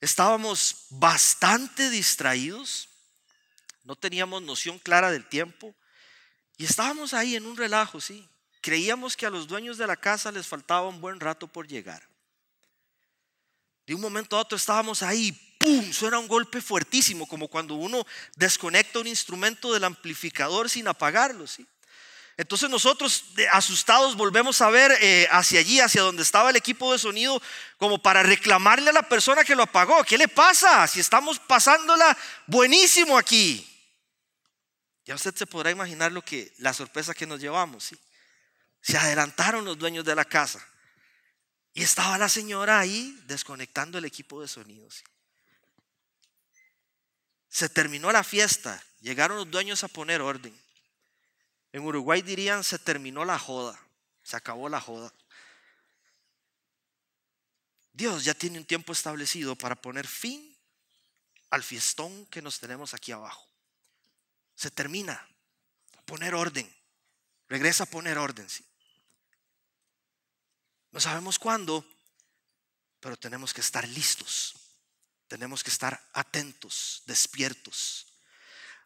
estábamos 0.00 0.86
bastante 0.88 1.90
distraídos, 1.90 2.88
no 3.84 3.96
teníamos 3.96 4.42
noción 4.42 4.78
clara 4.78 5.10
del 5.10 5.28
tiempo 5.28 5.74
y 6.56 6.64
estábamos 6.64 7.12
ahí 7.12 7.36
en 7.36 7.44
un 7.44 7.56
relajo, 7.56 8.00
sí. 8.00 8.26
Creíamos 8.68 9.16
que 9.16 9.24
a 9.24 9.30
los 9.30 9.48
dueños 9.48 9.78
de 9.78 9.86
la 9.86 9.96
casa 9.96 10.30
les 10.30 10.46
faltaba 10.46 10.86
un 10.88 11.00
buen 11.00 11.18
rato 11.20 11.46
por 11.48 11.66
llegar. 11.66 12.06
De 13.86 13.94
un 13.94 14.00
momento 14.02 14.36
a 14.36 14.40
otro 14.40 14.58
estábamos 14.58 15.02
ahí, 15.02 15.32
¡pum! 15.58 15.90
Suena 15.90 16.18
un 16.18 16.28
golpe 16.28 16.60
fuertísimo, 16.60 17.26
como 17.26 17.48
cuando 17.48 17.76
uno 17.76 18.06
desconecta 18.36 18.98
un 18.98 19.06
instrumento 19.06 19.72
del 19.72 19.84
amplificador 19.84 20.68
sin 20.68 20.86
apagarlo, 20.86 21.46
¿sí? 21.46 21.66
Entonces 22.36 22.68
nosotros 22.68 23.24
asustados 23.52 24.14
volvemos 24.16 24.60
a 24.60 24.68
ver 24.68 24.92
eh, 25.00 25.26
hacia 25.30 25.60
allí, 25.60 25.80
hacia 25.80 26.02
donde 26.02 26.22
estaba 26.22 26.50
el 26.50 26.56
equipo 26.56 26.92
de 26.92 26.98
sonido, 26.98 27.40
como 27.78 28.02
para 28.02 28.22
reclamarle 28.22 28.90
a 28.90 28.92
la 28.92 29.08
persona 29.08 29.44
que 29.44 29.56
lo 29.56 29.62
apagó. 29.62 30.04
¿Qué 30.04 30.18
le 30.18 30.28
pasa? 30.28 30.86
Si 30.88 31.00
estamos 31.00 31.38
pasándola 31.38 32.14
buenísimo 32.46 33.16
aquí. 33.16 33.66
Ya 35.06 35.14
usted 35.14 35.34
se 35.34 35.46
podrá 35.46 35.70
imaginar 35.70 36.12
lo 36.12 36.20
que 36.20 36.52
la 36.58 36.74
sorpresa 36.74 37.14
que 37.14 37.26
nos 37.26 37.40
llevamos. 37.40 37.84
¿sí? 37.84 37.98
Se 38.80 38.96
adelantaron 38.96 39.64
los 39.64 39.78
dueños 39.78 40.04
de 40.04 40.14
la 40.14 40.24
casa 40.24 40.64
y 41.74 41.82
estaba 41.82 42.18
la 42.18 42.28
señora 42.28 42.78
ahí 42.78 43.16
desconectando 43.26 43.98
el 43.98 44.04
equipo 44.04 44.40
de 44.40 44.48
sonido. 44.48 44.88
Se 47.48 47.68
terminó 47.68 48.10
la 48.12 48.24
fiesta, 48.24 48.82
llegaron 49.00 49.36
los 49.36 49.50
dueños 49.50 49.84
a 49.84 49.88
poner 49.88 50.20
orden. 50.20 50.58
En 51.72 51.82
Uruguay 51.82 52.22
dirían, 52.22 52.64
se 52.64 52.78
terminó 52.78 53.24
la 53.24 53.38
joda, 53.38 53.78
se 54.22 54.36
acabó 54.36 54.68
la 54.68 54.80
joda. 54.80 55.12
Dios 57.92 58.24
ya 58.24 58.34
tiene 58.34 58.58
un 58.58 58.64
tiempo 58.64 58.92
establecido 58.92 59.56
para 59.56 59.74
poner 59.74 60.06
fin 60.06 60.56
al 61.50 61.62
fiestón 61.62 62.26
que 62.26 62.42
nos 62.42 62.60
tenemos 62.60 62.94
aquí 62.94 63.12
abajo. 63.12 63.46
Se 64.54 64.70
termina, 64.70 65.26
poner 66.04 66.34
orden, 66.34 66.72
regresa 67.48 67.84
a 67.84 67.86
poner 67.86 68.18
orden. 68.18 68.48
¿sí? 68.48 68.64
No 70.90 71.00
sabemos 71.00 71.38
cuándo, 71.38 71.84
pero 73.00 73.16
tenemos 73.16 73.52
que 73.52 73.60
estar 73.60 73.86
listos, 73.88 74.54
tenemos 75.28 75.62
que 75.62 75.70
estar 75.70 76.00
atentos, 76.12 77.02
despiertos 77.06 78.08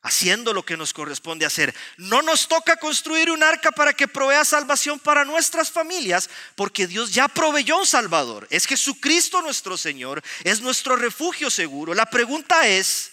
haciendo 0.02 0.52
lo 0.52 0.64
que 0.64 0.76
nos 0.76 0.92
corresponde 0.92 1.46
hacer. 1.46 1.74
No 1.96 2.22
nos 2.22 2.48
toca 2.48 2.76
construir 2.76 3.30
un 3.30 3.42
arca 3.42 3.70
para 3.70 3.92
que 3.92 4.08
provea 4.08 4.44
salvación 4.44 4.98
para 4.98 5.24
nuestras 5.24 5.70
familias, 5.70 6.28
porque 6.56 6.86
Dios 6.86 7.12
ya 7.12 7.28
proveyó 7.28 7.78
un 7.78 7.86
Salvador. 7.86 8.46
Es 8.50 8.66
Jesucristo 8.66 9.40
nuestro 9.42 9.78
Señor, 9.78 10.22
es 10.44 10.60
nuestro 10.60 10.96
refugio 10.96 11.50
seguro. 11.50 11.94
La 11.94 12.06
pregunta 12.06 12.66
es, 12.66 13.12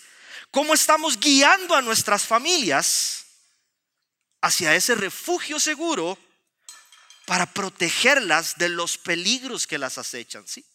¿cómo 0.51 0.73
estamos 0.73 1.19
guiando 1.19 1.75
a 1.75 1.81
nuestras 1.81 2.25
familias 2.25 3.25
hacia 4.41 4.73
ese 4.73 4.95
refugio 4.95 5.59
seguro 5.59 6.17
para 7.29 7.45
protegerlas 7.45 8.57
de 8.57 8.69
los 8.69 8.97
peligros 8.97 9.67
que 9.67 9.77
las 9.77 9.99
acechan? 9.99 10.47
¿sí? 10.47 10.65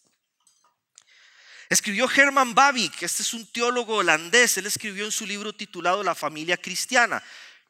Escribió 1.67 2.09
Herman 2.09 2.55
Babic, 2.55 3.03
este 3.03 3.23
es 3.23 3.33
un 3.33 3.45
teólogo 3.45 3.97
holandés, 3.97 4.57
él 4.57 4.65
escribió 4.65 5.03
en 5.03 5.11
su 5.11 5.25
libro 5.25 5.51
titulado 5.51 6.01
La 6.01 6.15
familia 6.15 6.55
cristiana. 6.55 7.21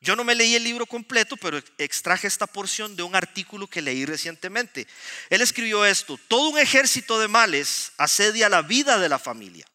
Yo 0.01 0.15
no 0.15 0.23
me 0.23 0.35
leí 0.35 0.53
el 0.53 0.63
libro 0.63 0.85
completo, 0.85 1.35
pero 1.35 1.59
extraje 1.79 2.27
esta 2.27 2.45
porción 2.45 2.95
de 2.95 3.01
un 3.01 3.15
artículo 3.15 3.65
que 3.65 3.81
leí 3.81 4.05
recientemente. 4.05 4.85
Él 5.31 5.41
escribió 5.41 5.83
esto, 5.83 6.19
todo 6.27 6.49
un 6.49 6.59
ejército 6.59 7.19
de 7.19 7.27
males 7.27 7.91
asedia 7.97 8.49
la 8.49 8.61
vida 8.61 8.99
de 8.99 9.09
la 9.09 9.17
familia. 9.17 9.65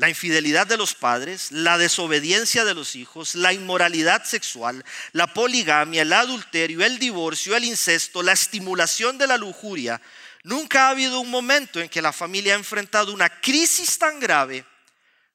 La 0.00 0.08
infidelidad 0.08 0.66
de 0.66 0.76
los 0.76 0.94
padres, 0.94 1.52
la 1.52 1.76
desobediencia 1.78 2.64
de 2.64 2.74
los 2.74 2.96
hijos, 2.96 3.34
la 3.34 3.52
inmoralidad 3.52 4.24
sexual, 4.24 4.84
la 5.12 5.26
poligamia, 5.26 6.02
el 6.02 6.12
adulterio, 6.12 6.84
el 6.84 6.98
divorcio, 6.98 7.54
el 7.54 7.64
incesto, 7.64 8.22
la 8.22 8.32
estimulación 8.32 9.18
de 9.18 9.26
la 9.26 9.36
lujuria, 9.36 10.00
Nunca 10.42 10.86
ha 10.86 10.90
habido 10.90 11.20
un 11.20 11.30
momento 11.30 11.80
en 11.80 11.88
que 11.88 12.00
la 12.00 12.12
familia 12.12 12.54
ha 12.54 12.58
enfrentado 12.58 13.12
una 13.12 13.28
crisis 13.28 13.98
tan 13.98 14.18
grave 14.20 14.64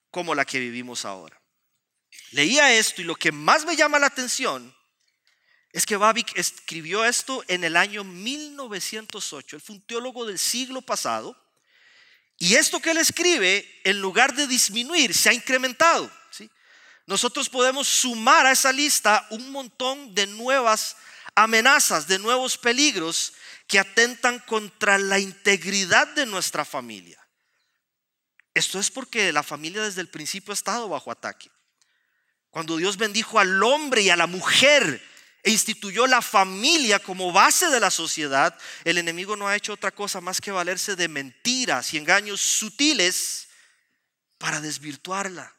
como 0.10 0.34
la 0.34 0.46
que 0.46 0.60
vivimos 0.60 1.06
ahora. 1.06 1.40
Leía 2.32 2.74
esto 2.74 3.02
y 3.02 3.06
lo 3.06 3.16
que 3.16 3.32
más 3.32 3.66
me 3.66 3.76
llama 3.76 4.00
la 4.00 4.08
atención 4.08 4.76
es 5.72 5.86
que 5.86 5.98
Babic 5.98 6.36
escribió 6.38 7.06
esto 7.06 7.44
en 7.48 7.64
el 7.64 7.78
año 7.78 8.04
1908. 8.04 9.58
Él 9.58 9.62
fue 9.62 9.76
un 9.76 9.82
teólogo 9.82 10.26
del 10.26 10.40
siglo 10.40 10.82
pasado. 10.82 11.38
Y 12.38 12.56
esto 12.56 12.80
que 12.80 12.92
él 12.92 12.98
escribe, 12.98 13.82
en 13.84 14.02
lugar 14.02 14.36
de 14.36 14.48
disminuir, 14.48 15.14
se 15.14 15.30
ha 15.30 15.34
incrementado. 15.34 16.12
¿sí? 16.32 16.50
Nosotros 17.06 17.50
podemos 17.50 17.88
sumar 17.88 18.46
a 18.46 18.52
esa 18.52 18.72
lista 18.72 19.26
un 19.30 19.52
montón 19.52 20.14
de 20.14 20.28
nuevas 20.28 20.98
amenazas, 21.36 22.08
de 22.08 22.20
nuevos 22.20 22.58
peligros 22.58 23.34
que 23.68 23.80
atentan 23.80 24.40
contra 24.40 24.98
la 24.98 25.20
integridad 25.20 26.08
de 26.10 26.26
nuestra 26.26 26.66
familia. 26.66 27.20
Esto 28.54 28.80
es 28.80 28.90
porque 28.90 29.34
la 29.34 29.44
familia 29.44 29.84
desde 29.84 30.02
el 30.02 30.10
principio 30.10 30.52
ha 30.52 30.54
estado 30.54 30.88
bajo 30.88 31.12
ataque. 31.12 31.50
Cuando 32.50 32.78
Dios 32.78 32.96
bendijo 32.96 33.38
al 33.38 33.62
hombre 33.64 34.02
y 34.02 34.10
a 34.10 34.16
la 34.16 34.28
mujer 34.28 35.04
e 35.46 35.52
instituyó 35.52 36.08
la 36.08 36.22
familia 36.22 37.00
como 37.00 37.32
base 37.32 37.70
de 37.70 37.80
la 37.80 37.90
sociedad, 37.90 38.58
el 38.84 38.98
enemigo 38.98 39.38
no 39.38 39.48
ha 39.48 39.56
hecho 39.56 39.72
otra 39.72 39.92
cosa 39.92 40.20
más 40.20 40.42
que 40.42 40.52
valerse 40.52 40.98
de 40.98 41.08
mentiras 41.08 41.94
y 41.94 41.98
engaños 41.98 42.42
sutiles 42.42 43.48
para 44.38 44.60
desvirtuarla, 44.60 45.56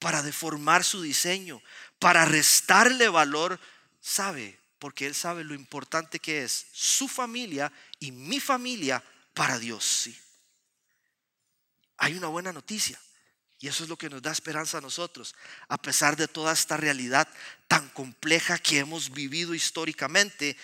para 0.00 0.22
deformar 0.22 0.82
su 0.82 1.02
diseño, 1.02 1.62
para 2.00 2.24
restarle 2.24 3.08
valor. 3.08 3.60
¿Sabe? 4.00 4.58
porque 4.78 5.06
Él 5.06 5.14
sabe 5.14 5.44
lo 5.44 5.54
importante 5.54 6.18
que 6.18 6.44
es 6.44 6.66
su 6.72 7.08
familia 7.08 7.72
y 7.98 8.12
mi 8.12 8.40
familia 8.40 9.02
para 9.34 9.58
Dios. 9.58 9.84
Sí. 9.84 10.18
Hay 11.98 12.14
una 12.14 12.28
buena 12.28 12.52
noticia. 12.52 13.00
Y 13.58 13.68
eso 13.68 13.84
es 13.84 13.88
lo 13.88 13.96
que 13.96 14.10
nos 14.10 14.20
da 14.20 14.32
esperanza 14.32 14.78
a 14.78 14.82
nosotros, 14.82 15.34
a 15.68 15.78
pesar 15.78 16.16
de 16.16 16.28
toda 16.28 16.52
esta 16.52 16.76
realidad 16.76 17.26
tan 17.68 17.88
compleja 17.90 18.58
que 18.58 18.78
hemos 18.78 19.10
vivido 19.10 19.54
históricamente. 19.54 20.56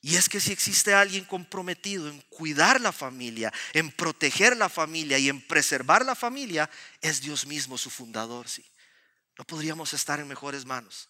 Y 0.00 0.14
es 0.14 0.28
que 0.28 0.40
si 0.40 0.52
existe 0.52 0.94
alguien 0.94 1.24
comprometido 1.24 2.08
en 2.08 2.20
cuidar 2.30 2.80
la 2.80 2.92
familia, 2.92 3.52
en 3.72 3.90
proteger 3.90 4.56
la 4.56 4.68
familia 4.68 5.18
y 5.18 5.28
en 5.28 5.40
preservar 5.40 6.04
la 6.04 6.14
familia, 6.14 6.70
es 7.00 7.20
Dios 7.20 7.44
mismo 7.46 7.76
su 7.76 7.90
fundador. 7.90 8.48
Sí. 8.48 8.64
No 9.36 9.44
podríamos 9.44 9.92
estar 9.92 10.20
en 10.20 10.28
mejores 10.28 10.64
manos. 10.64 11.08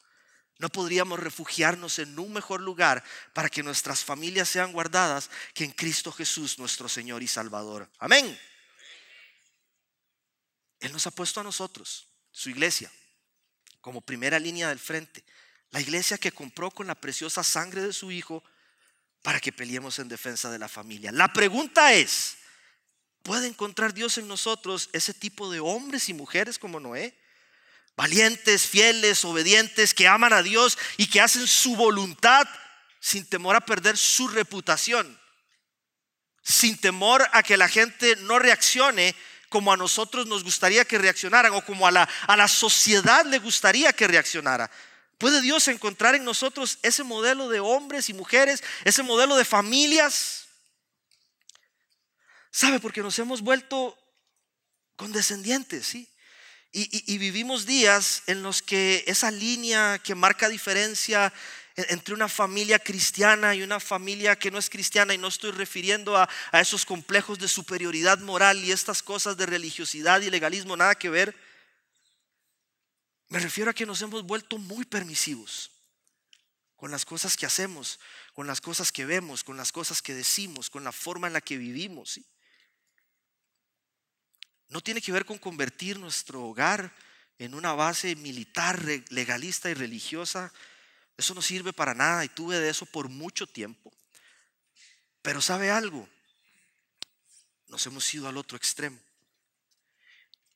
No 0.58 0.70
podríamos 0.70 1.20
refugiarnos 1.20 1.98
en 1.98 2.18
un 2.18 2.32
mejor 2.32 2.62
lugar 2.62 3.04
para 3.32 3.48
que 3.48 3.62
nuestras 3.62 4.02
familias 4.02 4.48
sean 4.48 4.72
guardadas 4.72 5.30
que 5.54 5.64
en 5.64 5.70
Cristo 5.70 6.10
Jesús, 6.10 6.58
nuestro 6.58 6.88
Señor 6.88 7.22
y 7.22 7.28
Salvador. 7.28 7.88
Amén. 7.98 8.38
Él 10.80 10.92
nos 10.92 11.06
ha 11.06 11.10
puesto 11.10 11.40
a 11.40 11.44
nosotros, 11.44 12.08
su 12.30 12.50
iglesia, 12.50 12.90
como 13.80 14.00
primera 14.00 14.38
línea 14.38 14.68
del 14.68 14.78
frente. 14.78 15.24
La 15.70 15.80
iglesia 15.80 16.18
que 16.18 16.32
compró 16.32 16.70
con 16.70 16.86
la 16.86 16.94
preciosa 16.94 17.42
sangre 17.42 17.82
de 17.82 17.92
su 17.92 18.10
Hijo 18.10 18.42
para 19.22 19.40
que 19.40 19.52
peleemos 19.52 19.98
en 19.98 20.08
defensa 20.08 20.50
de 20.50 20.58
la 20.58 20.68
familia. 20.68 21.12
La 21.12 21.32
pregunta 21.32 21.92
es, 21.92 22.36
¿puede 23.22 23.48
encontrar 23.48 23.92
Dios 23.92 24.18
en 24.18 24.28
nosotros 24.28 24.88
ese 24.92 25.12
tipo 25.12 25.50
de 25.50 25.60
hombres 25.60 26.08
y 26.08 26.14
mujeres 26.14 26.58
como 26.58 26.80
Noé? 26.80 27.18
valientes, 27.98 28.64
fieles, 28.64 29.24
obedientes, 29.24 29.92
que 29.92 30.06
aman 30.06 30.32
a 30.32 30.44
Dios 30.44 30.78
y 30.98 31.08
que 31.08 31.20
hacen 31.20 31.48
su 31.48 31.74
voluntad 31.74 32.46
sin 33.00 33.26
temor 33.26 33.56
a 33.56 33.66
perder 33.66 33.96
su 33.96 34.28
reputación, 34.28 35.20
sin 36.40 36.80
temor 36.80 37.28
a 37.32 37.42
que 37.42 37.56
la 37.56 37.68
gente 37.68 38.14
no 38.20 38.38
reaccione 38.38 39.16
como 39.48 39.72
a 39.72 39.76
nosotros 39.76 40.26
nos 40.26 40.44
gustaría 40.44 40.84
que 40.84 40.98
reaccionaran 40.98 41.52
o 41.54 41.64
como 41.64 41.86
a 41.86 41.90
la, 41.90 42.08
a 42.26 42.36
la 42.36 42.48
sociedad 42.48 43.24
le 43.26 43.38
gustaría 43.38 43.92
que 43.92 44.06
reaccionara. 44.06 44.70
¿Puede 45.18 45.40
Dios 45.40 45.66
encontrar 45.68 46.14
en 46.14 46.24
nosotros 46.24 46.78
ese 46.82 47.02
modelo 47.02 47.48
de 47.48 47.58
hombres 47.58 48.08
y 48.08 48.14
mujeres, 48.14 48.62
ese 48.84 49.02
modelo 49.02 49.36
de 49.36 49.44
familias? 49.44 50.46
¿Sabe? 52.50 52.78
Porque 52.78 53.02
nos 53.02 53.18
hemos 53.18 53.42
vuelto 53.42 53.98
condescendientes, 54.96 55.86
¿sí? 55.86 56.08
Y, 56.70 57.16
vivimos 57.16 57.64
días 57.64 58.22
en 58.26 58.42
los 58.42 58.60
que 58.60 59.02
esa 59.06 59.30
línea 59.30 59.98
que 59.98 60.14
marca 60.14 60.50
diferencia 60.50 61.32
entre 61.88 62.14
una 62.14 62.28
familia 62.28 62.78
cristiana 62.78 63.54
y 63.54 63.62
una 63.62 63.78
familia 63.78 64.36
que 64.36 64.50
no 64.50 64.58
es 64.58 64.68
cristiana, 64.68 65.14
y 65.14 65.18
no 65.18 65.28
estoy 65.28 65.52
refiriendo 65.52 66.16
a, 66.16 66.28
a 66.50 66.60
esos 66.60 66.84
complejos 66.84 67.38
de 67.38 67.48
superioridad 67.48 68.18
moral 68.18 68.64
y 68.64 68.72
estas 68.72 69.02
cosas 69.02 69.36
de 69.36 69.46
religiosidad 69.46 70.20
y 70.20 70.30
legalismo, 70.30 70.76
nada 70.76 70.96
que 70.96 71.08
ver. 71.08 71.34
Me 73.28 73.38
refiero 73.38 73.70
a 73.70 73.74
que 73.74 73.86
nos 73.86 74.02
hemos 74.02 74.24
vuelto 74.24 74.58
muy 74.58 74.84
permisivos 74.84 75.70
con 76.76 76.90
las 76.90 77.04
cosas 77.04 77.36
que 77.36 77.44
hacemos, 77.44 77.98
con 78.32 78.46
las 78.46 78.60
cosas 78.60 78.92
que 78.92 79.04
vemos, 79.04 79.44
con 79.44 79.56
las 79.56 79.72
cosas 79.72 80.00
que 80.00 80.14
decimos, 80.14 80.70
con 80.70 80.84
la 80.84 80.92
forma 80.92 81.26
en 81.26 81.32
la 81.32 81.40
que 81.40 81.56
vivimos. 81.56 82.20
No 84.68 84.80
tiene 84.80 85.02
que 85.02 85.12
ver 85.12 85.24
con 85.24 85.38
convertir 85.38 85.98
nuestro 85.98 86.44
hogar 86.44 86.94
en 87.38 87.54
una 87.54 87.72
base 87.72 88.14
militar, 88.16 88.80
legalista 89.10 89.70
y 89.70 89.74
religiosa. 89.74 90.52
Eso 91.18 91.34
no 91.34 91.42
sirve 91.42 91.72
para 91.72 91.94
nada 91.94 92.24
y 92.24 92.28
tuve 92.28 92.60
de 92.60 92.70
eso 92.70 92.86
por 92.86 93.08
mucho 93.08 93.46
tiempo. 93.46 93.92
Pero 95.20 95.42
sabe 95.42 95.68
algo, 95.68 96.08
nos 97.66 97.84
hemos 97.86 98.14
ido 98.14 98.28
al 98.28 98.36
otro 98.36 98.56
extremo. 98.56 98.98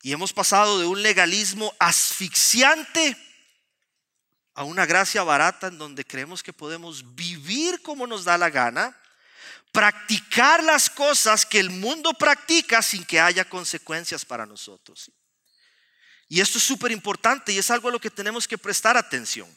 Y 0.02 0.12
hemos 0.12 0.32
pasado 0.32 0.78
de 0.78 0.86
un 0.86 1.02
legalismo 1.02 1.74
asfixiante 1.80 3.16
a 4.54 4.62
una 4.62 4.86
gracia 4.86 5.24
barata 5.24 5.66
en 5.66 5.78
donde 5.78 6.04
creemos 6.04 6.44
que 6.44 6.52
podemos 6.52 7.16
vivir 7.16 7.82
como 7.82 8.06
nos 8.06 8.24
da 8.24 8.38
la 8.38 8.48
gana, 8.50 8.96
practicar 9.72 10.62
las 10.62 10.88
cosas 10.88 11.44
que 11.44 11.58
el 11.58 11.70
mundo 11.70 12.12
practica 12.14 12.82
sin 12.82 13.04
que 13.04 13.20
haya 13.20 13.48
consecuencias 13.48 14.24
para 14.24 14.46
nosotros. 14.46 15.10
Y 16.28 16.40
esto 16.40 16.58
es 16.58 16.64
súper 16.64 16.92
importante 16.92 17.52
y 17.52 17.58
es 17.58 17.70
algo 17.70 17.88
a 17.88 17.92
lo 17.92 18.00
que 18.00 18.10
tenemos 18.10 18.46
que 18.46 18.58
prestar 18.58 18.96
atención. 18.96 19.48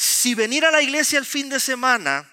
Si 0.00 0.36
venir 0.36 0.64
a 0.64 0.70
la 0.70 0.80
iglesia 0.80 1.18
el 1.18 1.26
fin 1.26 1.48
de 1.48 1.58
semana 1.58 2.24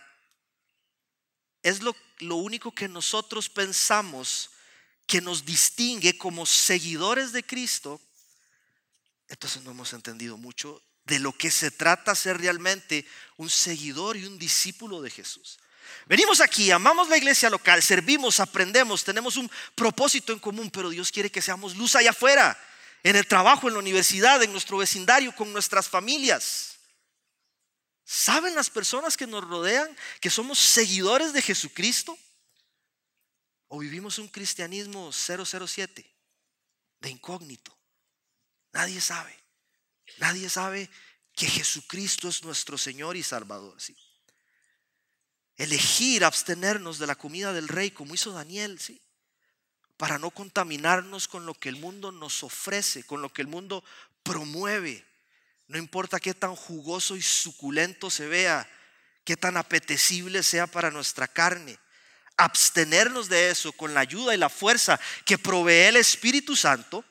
es 1.63 1.81
lo, 1.81 1.95
único 2.35 2.71
que 2.71 2.87
nosotros 2.87 3.49
pensamos 3.49 4.51
que 5.07 5.19
nos 5.19 5.43
distingue 5.43 6.15
como 6.15 6.45
seguidores 6.45 7.31
de 7.31 7.41
Cristo, 7.41 7.99
entonces 9.29 9.63
no 9.63 9.71
hemos 9.71 9.93
entendido 9.93 10.37
mucho 10.37 10.79
de 11.05 11.17
lo 11.17 11.35
que 11.35 11.49
se 11.49 11.71
trata 11.71 12.13
ser 12.13 12.37
realmente 12.39 13.03
un 13.37 13.49
seguidor 13.49 14.15
y 14.15 14.27
un 14.27 14.37
discípulo 14.37 15.01
de 15.01 15.09
Jesús. 15.09 15.57
Venimos 16.05 16.41
aquí, 16.41 16.69
amamos 16.69 17.09
la 17.09 17.17
iglesia 17.17 17.49
local, 17.49 17.81
servimos, 17.81 18.39
aprendemos, 18.39 19.03
tenemos 19.03 19.37
un 19.37 19.49
propósito 19.73 20.31
en 20.33 20.37
común, 20.37 20.69
pero 20.69 20.91
Dios 20.91 21.11
quiere 21.11 21.31
que 21.31 21.41
seamos 21.41 21.75
luz 21.75 21.95
allá 21.95 22.11
afuera, 22.11 22.55
en 23.01 23.15
el 23.15 23.25
trabajo, 23.25 23.67
en 23.67 23.73
la 23.73 23.79
universidad, 23.79 24.43
en 24.43 24.51
nuestro 24.51 24.77
vecindario, 24.77 25.35
con 25.35 25.51
nuestras 25.51 25.89
familias. 25.89 26.74
¿Saben 28.05 28.53
las 28.53 28.69
personas 28.69 29.17
que 29.17 29.25
nos 29.25 29.43
rodean 29.43 29.89
que 30.21 30.29
somos 30.29 30.59
seguidores 30.59 31.33
de 31.33 31.41
Jesucristo? 31.41 32.17
¿O 33.67 33.79
vivimos 33.79 34.19
un 34.19 34.27
cristianismo 34.27 35.11
007 35.11 36.05
de 36.99 37.09
incógnito? 37.09 37.75
Nadie 38.73 39.01
sabe. 39.01 39.35
Nadie 40.19 40.49
sabe 40.49 40.89
que 41.35 41.47
Jesucristo 41.47 42.29
es 42.29 42.43
nuestro 42.43 42.77
Señor 42.77 43.17
y 43.17 43.23
Salvador. 43.23 43.81
¿sí? 43.81 43.97
Elegir 45.57 46.23
abstenernos 46.23 46.99
de 46.99 47.07
la 47.07 47.15
comida 47.15 47.53
del 47.53 47.67
rey 47.67 47.89
como 47.89 48.13
hizo 48.13 48.31
Daniel, 48.31 48.79
¿sí? 48.79 49.01
para 49.97 50.19
no 50.19 50.29
contaminarnos 50.29 51.27
con 51.27 51.45
lo 51.45 51.55
que 51.55 51.69
el 51.69 51.77
mundo 51.77 52.11
nos 52.11 52.43
ofrece, 52.43 53.03
con 53.03 53.23
lo 53.23 53.33
que 53.33 53.41
el 53.41 53.47
mundo 53.47 53.83
promueve. 54.23 55.05
No 55.67 55.77
importa 55.77 56.19
qué 56.19 56.33
tan 56.33 56.55
jugoso 56.55 57.15
y 57.15 57.21
suculento 57.21 58.09
se 58.09 58.27
vea, 58.27 58.69
qué 59.23 59.35
tan 59.35 59.57
apetecible 59.57 60.43
sea 60.43 60.67
para 60.67 60.91
nuestra 60.91 61.27
carne. 61.27 61.79
Abstenernos 62.37 63.29
de 63.29 63.49
eso 63.49 63.71
con 63.71 63.93
la 63.93 64.01
ayuda 64.01 64.35
y 64.35 64.37
la 64.37 64.49
fuerza 64.49 64.99
que 65.25 65.37
provee 65.37 65.87
el 65.87 65.95
Espíritu 65.95 66.55
Santo 66.55 67.03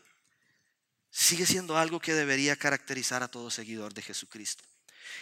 sigue 1.10 1.46
siendo 1.46 1.78
algo 1.78 2.00
que 2.00 2.12
debería 2.12 2.56
caracterizar 2.56 3.22
a 3.22 3.28
todo 3.28 3.50
seguidor 3.50 3.94
de 3.94 4.02
Jesucristo. 4.02 4.64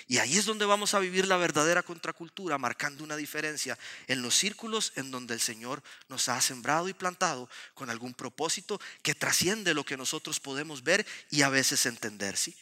Y 0.07 0.19
ahí 0.19 0.37
es 0.37 0.45
donde 0.45 0.65
vamos 0.65 0.95
a 0.95 0.99
vivir 0.99 1.27
la 1.27 1.37
verdadera 1.37 1.83
contracultura, 1.83 2.59
marcando 2.59 3.05
una 3.05 3.17
diferencia 3.17 3.79
en 4.07 4.23
los 4.23 4.35
círculos 4.35 4.93
en 4.97 5.11
donde 5.11 5.35
el 5.35 5.41
Señor 5.41 5.83
nos 6.09 6.29
ha 6.29 6.41
sembrado 6.41 6.89
y 6.89 6.95
plantado 6.95 7.49
con 7.75 7.91
algún 7.91 8.15
propósito 8.15 8.81
que 9.03 9.15
trasciende 9.15 9.75
lo 9.75 9.85
que 9.85 9.97
nosotros 9.97 10.41
podemos 10.41 10.83
ver 10.83 11.07
y 11.31 11.43
a 11.43 11.49
veces 11.49 11.87
entender. 11.87 12.37
¿sí? 12.37 12.57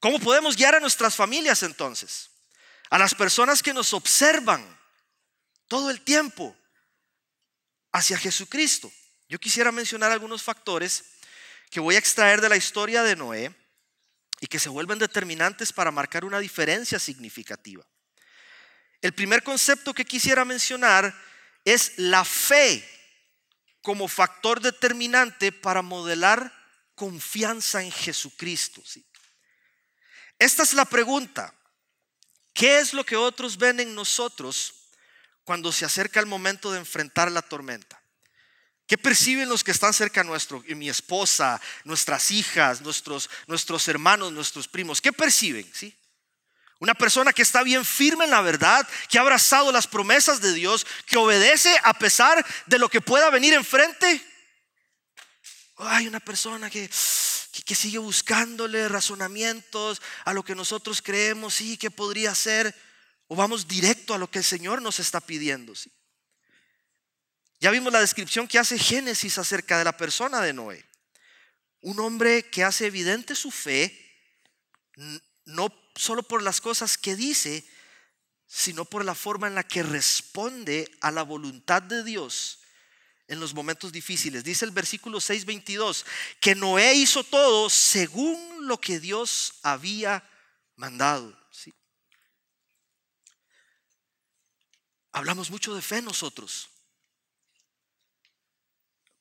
¿Cómo 0.00 0.20
podemos 0.20 0.56
guiar 0.56 0.74
a 0.74 0.80
nuestras 0.80 1.16
familias 1.16 1.62
entonces? 1.62 2.30
A 2.90 2.98
las 2.98 3.14
personas 3.14 3.62
que 3.62 3.74
nos 3.74 3.92
observan 3.92 4.78
todo 5.66 5.90
el 5.90 6.00
tiempo 6.02 6.56
hacia 7.92 8.18
Jesucristo. 8.18 8.90
Yo 9.28 9.38
quisiera 9.38 9.72
mencionar 9.72 10.12
algunos 10.12 10.42
factores 10.42 11.04
que 11.70 11.80
voy 11.80 11.96
a 11.96 11.98
extraer 11.98 12.40
de 12.40 12.48
la 12.48 12.56
historia 12.56 13.02
de 13.02 13.16
Noé 13.16 13.54
y 14.40 14.46
que 14.46 14.58
se 14.58 14.68
vuelven 14.68 14.98
determinantes 14.98 15.72
para 15.72 15.90
marcar 15.90 16.24
una 16.24 16.38
diferencia 16.38 16.98
significativa. 16.98 17.84
El 19.02 19.12
primer 19.12 19.42
concepto 19.42 19.92
que 19.92 20.04
quisiera 20.04 20.44
mencionar 20.44 21.14
es 21.64 21.92
la 21.98 22.24
fe 22.24 22.88
como 23.82 24.08
factor 24.08 24.60
determinante 24.60 25.52
para 25.52 25.82
modelar 25.82 26.52
confianza 26.94 27.82
en 27.82 27.92
Jesucristo. 27.92 28.82
Esta 30.38 30.62
es 30.62 30.72
la 30.72 30.84
pregunta. 30.84 31.54
¿Qué 32.52 32.78
es 32.78 32.92
lo 32.92 33.04
que 33.04 33.16
otros 33.16 33.56
ven 33.56 33.80
en 33.80 33.94
nosotros 33.94 34.74
cuando 35.44 35.72
se 35.72 35.84
acerca 35.84 36.20
el 36.20 36.26
momento 36.26 36.72
de 36.72 36.78
enfrentar 36.78 37.30
la 37.30 37.42
tormenta? 37.42 38.02
¿Qué 38.86 38.96
perciben 38.96 39.48
los 39.48 39.62
que 39.62 39.70
están 39.70 39.92
cerca 39.92 40.24
nuestro? 40.24 40.64
Mi 40.68 40.88
esposa, 40.88 41.60
nuestras 41.84 42.30
hijas, 42.30 42.80
nuestros, 42.80 43.28
nuestros 43.46 43.86
hermanos, 43.86 44.32
nuestros 44.32 44.66
primos. 44.66 45.00
¿Qué 45.00 45.12
perciben? 45.12 45.70
¿Sí? 45.74 45.94
Una 46.80 46.94
persona 46.94 47.32
que 47.32 47.42
está 47.42 47.62
bien 47.62 47.84
firme 47.84 48.24
en 48.24 48.30
la 48.30 48.40
verdad, 48.40 48.88
que 49.08 49.18
ha 49.18 49.20
abrazado 49.20 49.72
las 49.72 49.86
promesas 49.86 50.40
de 50.40 50.54
Dios, 50.54 50.86
que 51.06 51.16
obedece 51.16 51.76
a 51.82 51.92
pesar 51.94 52.44
de 52.66 52.78
lo 52.78 52.88
que 52.88 53.00
pueda 53.00 53.30
venir 53.30 53.52
enfrente. 53.52 54.24
Hay 55.76 56.06
una 56.06 56.20
persona 56.20 56.70
que, 56.70 56.88
que, 57.64 57.74
sigue 57.74 57.98
buscándole 57.98 58.88
razonamientos 58.88 60.00
a 60.24 60.32
lo 60.32 60.44
que 60.44 60.54
nosotros 60.54 61.02
creemos, 61.02 61.54
sí, 61.54 61.76
que 61.76 61.90
podría 61.90 62.34
ser. 62.34 62.74
O 63.26 63.36
vamos 63.36 63.68
directo 63.68 64.14
a 64.14 64.18
lo 64.18 64.30
que 64.30 64.38
el 64.38 64.44
Señor 64.44 64.80
nos 64.80 65.00
está 65.00 65.20
pidiendo. 65.20 65.74
¿sí? 65.74 65.92
Ya 67.60 67.70
vimos 67.70 67.92
la 67.92 68.00
descripción 68.00 68.48
que 68.48 68.58
hace 68.58 68.78
Génesis 68.78 69.38
acerca 69.38 69.78
de 69.78 69.84
la 69.84 69.96
persona 69.96 70.40
de 70.40 70.52
Noé. 70.52 70.84
Un 71.80 72.00
hombre 72.00 72.48
que 72.50 72.64
hace 72.64 72.86
evidente 72.86 73.34
su 73.34 73.50
fe, 73.50 73.96
no 75.44 75.72
solo 75.94 76.22
por 76.22 76.42
las 76.42 76.60
cosas 76.60 76.98
que 76.98 77.16
dice, 77.16 77.64
sino 78.46 78.84
por 78.84 79.04
la 79.04 79.14
forma 79.14 79.46
en 79.46 79.54
la 79.54 79.62
que 79.62 79.82
responde 79.82 80.90
a 81.00 81.10
la 81.10 81.22
voluntad 81.22 81.82
de 81.82 82.02
Dios 82.02 82.57
en 83.28 83.40
los 83.40 83.54
momentos 83.54 83.92
difíciles. 83.92 84.42
Dice 84.42 84.64
el 84.64 84.72
versículo 84.72 85.20
6:22 85.20 86.04
que 86.40 86.54
Noé 86.54 86.94
hizo 86.94 87.22
todo 87.22 87.70
según 87.70 88.66
lo 88.66 88.80
que 88.80 88.98
Dios 88.98 89.54
había 89.62 90.28
mandado. 90.76 91.36
Hablamos 95.12 95.50
mucho 95.50 95.74
de 95.74 95.82
fe 95.82 96.02
nosotros 96.02 96.68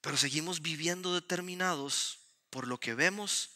pero 0.08 0.16
seguimos 0.16 0.62
viviendo 0.62 1.14
determinados 1.14 2.20
por 2.50 2.66
lo 2.66 2.80
que 2.80 2.94
vemos 2.94 3.50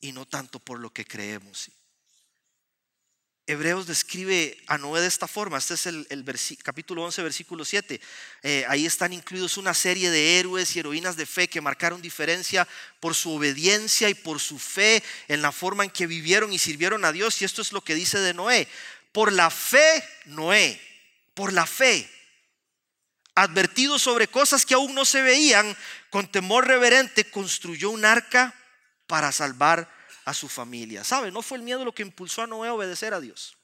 y 0.00 0.12
no 0.12 0.26
tanto 0.26 0.58
por 0.58 0.78
lo 0.78 0.94
que 0.94 1.04
creemos. 1.04 1.70
Hebreos 3.50 3.88
describe 3.88 4.56
a 4.68 4.78
Noé 4.78 5.00
de 5.00 5.08
esta 5.08 5.26
forma. 5.26 5.58
Este 5.58 5.74
es 5.74 5.86
el, 5.86 6.06
capítulo 6.62 7.02
11, 7.02 7.20
versículo 7.24 7.64
7. 7.64 8.00
Eh, 8.44 8.64
ahí 8.68 8.86
están 8.86 9.12
incluidos 9.12 9.56
una 9.56 9.74
serie 9.74 10.08
de 10.08 10.38
héroes 10.38 10.76
y 10.76 10.78
heroínas 10.78 11.16
de 11.16 11.26
fe 11.26 11.48
que 11.48 11.60
marcaron 11.60 12.00
diferencia 12.00 12.68
por 13.00 13.16
su 13.16 13.32
obediencia 13.32 14.08
y 14.08 14.14
por 14.14 14.38
su 14.38 14.56
fe 14.56 15.02
en 15.26 15.42
la 15.42 15.50
forma 15.50 15.82
en 15.82 15.90
que 15.90 16.06
vivieron 16.06 16.52
y 16.52 16.60
sirvieron 16.60 17.04
a 17.04 17.10
Dios. 17.10 17.42
Y 17.42 17.44
esto 17.44 17.60
es 17.60 17.72
lo 17.72 17.80
que 17.80 17.96
dice 17.96 18.20
de 18.20 18.34
Noé. 18.34 18.68
Por 19.10 19.32
la 19.32 19.50
fe, 19.50 20.04
Noé, 20.26 20.80
por 21.34 21.52
la 21.52 21.66
fe 21.66 22.08
advertido 23.34 23.98
sobre 23.98 24.28
cosas 24.28 24.64
que 24.64 24.74
aún 24.74 24.94
no 24.94 25.04
se 25.04 25.22
veían, 25.22 25.76
con 26.10 26.30
temor 26.30 26.68
reverente 26.68 27.24
construyó 27.24 27.90
un 27.90 28.04
arca 28.04 28.54
para 29.08 29.32
salvar 29.32 29.88
a 30.30 30.34
su 30.34 30.48
familia. 30.48 31.04
¿Sabe? 31.04 31.30
No 31.30 31.42
fue 31.42 31.58
el 31.58 31.64
miedo 31.64 31.84
lo 31.84 31.92
que 31.92 32.02
impulsó 32.02 32.42
a 32.42 32.46
Noé 32.46 32.68
a 32.68 32.74
obedecer 32.74 33.12
a 33.12 33.20
Dios. 33.20 33.56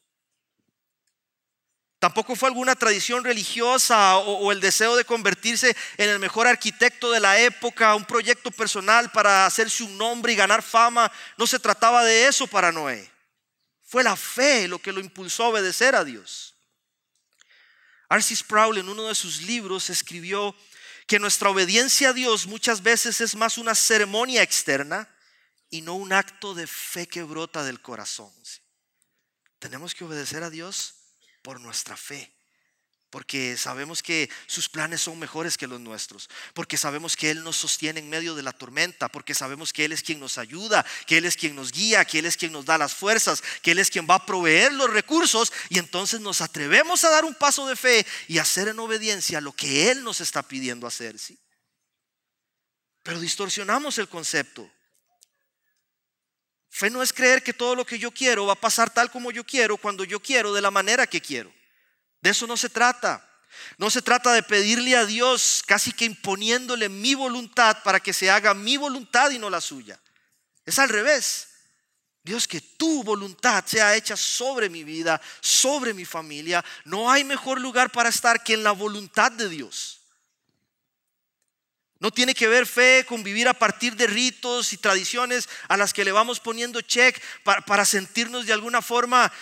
Tampoco 1.98 2.36
fue 2.36 2.48
alguna 2.48 2.74
tradición 2.74 3.24
religiosa 3.24 4.18
o, 4.18 4.52
el 4.52 4.60
deseo 4.60 4.96
de 4.96 5.04
convertirse 5.04 5.74
en 5.96 6.10
el 6.10 6.18
mejor 6.18 6.46
arquitecto 6.46 7.10
de 7.10 7.20
la 7.20 7.40
época, 7.40 7.94
un 7.94 8.04
proyecto 8.04 8.50
personal 8.50 9.10
para 9.10 9.46
hacerse 9.46 9.82
un 9.82 9.96
nombre 9.96 10.32
y 10.32 10.36
ganar 10.36 10.62
fama. 10.62 11.10
No 11.38 11.46
se 11.46 11.58
trataba 11.58 12.04
de 12.04 12.26
eso 12.26 12.46
para 12.46 12.70
Noé. 12.70 13.10
Fue 13.82 14.04
la 14.04 14.14
fe 14.14 14.68
lo 14.68 14.78
que 14.78 14.92
lo 14.92 15.00
impulsó 15.00 15.44
a 15.44 15.48
obedecer 15.48 15.94
a 15.94 16.04
Dios. 16.04 16.54
R.C. 18.10 18.36
Sproul 18.36 18.78
en 18.78 18.88
uno 18.88 19.04
de 19.04 19.14
sus 19.14 19.42
libros 19.42 19.88
escribió 19.88 20.54
que 21.06 21.18
nuestra 21.18 21.50
obediencia 21.50 22.10
a 22.10 22.12
Dios 22.12 22.46
muchas 22.46 22.82
veces 22.82 23.20
es 23.20 23.34
más 23.34 23.56
una 23.58 23.74
ceremonia 23.74 24.42
externa 24.42 25.08
y 25.70 25.82
no 25.82 25.94
un 25.94 26.12
acto 26.12 26.54
de 26.54 26.66
fe 26.66 27.06
que 27.06 27.22
brota 27.22 27.64
del 27.64 27.80
corazón. 27.80 28.32
Tenemos 29.58 29.94
que 29.94 30.04
obedecer 30.04 30.42
a 30.42 30.50
Dios 30.50 30.94
por 31.42 31.60
nuestra 31.60 31.96
fe 31.96 32.36
porque 33.16 33.56
sabemos 33.56 34.02
que 34.02 34.28
sus 34.46 34.68
planes 34.68 35.00
son 35.00 35.18
mejores 35.18 35.56
que 35.56 35.66
los 35.66 35.80
nuestros, 35.80 36.28
porque 36.52 36.76
sabemos 36.76 37.16
que 37.16 37.30
Él 37.30 37.44
nos 37.44 37.56
sostiene 37.56 38.00
en 38.00 38.10
medio 38.10 38.34
de 38.34 38.42
la 38.42 38.52
tormenta, 38.52 39.08
porque 39.08 39.32
sabemos 39.32 39.72
que 39.72 39.86
Él 39.86 39.92
es 39.92 40.02
quien 40.02 40.20
nos 40.20 40.38
ayuda, 40.38 40.84
que 41.06 41.16
Él 41.16 41.24
es 41.24 41.36
quien 41.36 41.56
nos 41.56 41.72
guía, 41.72 42.04
que 42.04 42.18
Él 42.18 42.26
es 42.26 42.36
quien 42.36 42.52
nos 42.52 42.66
da 42.66 42.76
las 42.76 42.94
fuerzas, 42.94 43.42
que 43.62 43.70
Él 43.70 43.78
es 43.78 43.90
quien 43.90 44.06
va 44.06 44.16
a 44.16 44.26
proveer 44.26 44.72
los 44.72 44.90
recursos 44.90 45.50
y 45.70 45.78
entonces 45.78 46.20
nos 46.20 46.42
atrevemos 46.42 47.04
a 47.04 47.08
dar 47.10 47.24
un 47.24 47.34
paso 47.34 47.66
de 47.66 47.76
fe 47.76 48.06
y 48.28 48.36
hacer 48.36 48.68
en 48.68 48.78
obediencia 48.80 49.40
lo 49.40 49.52
que 49.52 49.90
Él 49.90 50.04
nos 50.04 50.20
está 50.20 50.42
pidiendo 50.42 50.86
hacer. 50.86 51.18
¿sí? 51.18 51.38
Pero 53.02 53.18
distorsionamos 53.18 53.96
el 53.96 54.10
concepto. 54.10 54.70
Fe 56.76 56.90
no 56.90 57.02
es 57.02 57.10
creer 57.10 57.42
que 57.42 57.54
todo 57.54 57.74
lo 57.74 57.86
que 57.86 57.98
yo 57.98 58.10
quiero 58.10 58.44
va 58.44 58.52
a 58.52 58.60
pasar 58.60 58.90
tal 58.92 59.10
como 59.10 59.30
yo 59.30 59.44
quiero, 59.44 59.78
cuando 59.78 60.04
yo 60.04 60.20
quiero, 60.20 60.52
de 60.52 60.60
la 60.60 60.70
manera 60.70 61.06
que 61.06 61.22
quiero. 61.22 61.50
De 62.20 62.28
eso 62.28 62.46
no 62.46 62.54
se 62.54 62.68
trata. 62.68 63.26
No 63.78 63.88
se 63.88 64.02
trata 64.02 64.34
de 64.34 64.42
pedirle 64.42 64.94
a 64.94 65.06
Dios 65.06 65.62
casi 65.66 65.90
que 65.90 66.04
imponiéndole 66.04 66.90
mi 66.90 67.14
voluntad 67.14 67.82
para 67.82 67.98
que 67.98 68.12
se 68.12 68.30
haga 68.30 68.52
mi 68.52 68.76
voluntad 68.76 69.30
y 69.30 69.38
no 69.38 69.48
la 69.48 69.62
suya. 69.62 69.98
Es 70.66 70.78
al 70.78 70.90
revés. 70.90 71.48
Dios, 72.22 72.46
que 72.46 72.60
tu 72.60 73.02
voluntad 73.02 73.64
sea 73.64 73.96
hecha 73.96 74.14
sobre 74.14 74.68
mi 74.68 74.84
vida, 74.84 75.18
sobre 75.40 75.94
mi 75.94 76.04
familia. 76.04 76.62
No 76.84 77.10
hay 77.10 77.24
mejor 77.24 77.58
lugar 77.58 77.90
para 77.90 78.10
estar 78.10 78.44
que 78.44 78.52
en 78.52 78.62
la 78.62 78.72
voluntad 78.72 79.32
de 79.32 79.48
Dios. 79.48 79.95
No 81.98 82.10
tiene 82.10 82.34
que 82.34 82.48
ver 82.48 82.66
fe 82.66 83.06
con 83.08 83.22
vivir 83.22 83.48
a 83.48 83.54
partir 83.54 83.96
de 83.96 84.06
ritos 84.06 84.72
y 84.72 84.76
tradiciones 84.76 85.48
a 85.68 85.76
las 85.76 85.94
que 85.94 86.04
le 86.04 86.12
vamos 86.12 86.40
poniendo 86.40 86.82
check 86.82 87.22
para, 87.42 87.84
sentirnos 87.84 88.46
de 88.46 88.52
alguna 88.52 88.82
forma 88.82 89.32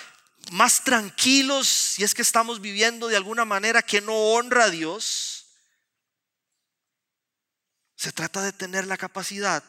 más 0.53 0.85
tranquilos 0.85 1.67
si 1.67 2.05
es 2.05 2.15
que 2.15 2.23
estamos 2.23 2.61
viviendo 2.61 3.09
de 3.09 3.17
alguna 3.17 3.45
manera 3.45 3.83
que 3.83 4.01
no 4.01 4.15
honra 4.15 4.65
a 4.65 4.71
Dios. 4.71 5.47
Se 7.97 8.13
trata 8.13 8.43
de 8.43 8.53
tener 8.53 8.87
la 8.87 8.97
capacidad 8.97 9.65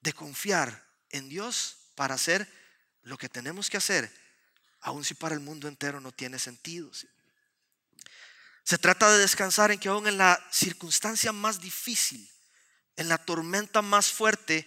de 0.00 0.12
confiar 0.12 0.86
en 1.10 1.28
Dios 1.28 1.76
para 1.94 2.14
hacer 2.14 2.48
lo 3.02 3.18
que 3.18 3.28
tenemos 3.28 3.68
que 3.68 3.76
hacer, 3.76 4.10
aun 4.80 5.04
si 5.04 5.14
para 5.14 5.34
el 5.34 5.40
mundo 5.40 5.68
entero 5.68 6.00
no 6.00 6.12
tiene 6.12 6.38
sentido. 6.38 6.90
Se 8.64 8.78
trata 8.78 9.12
de 9.12 9.18
descansar 9.18 9.70
en 9.70 9.78
que 9.78 9.88
aún 9.88 10.06
en 10.06 10.18
la 10.18 10.42
circunstancia 10.50 11.32
más 11.32 11.60
difícil, 11.60 12.28
en 12.96 13.08
la 13.08 13.18
tormenta 13.18 13.82
más 13.82 14.10
fuerte, 14.10 14.66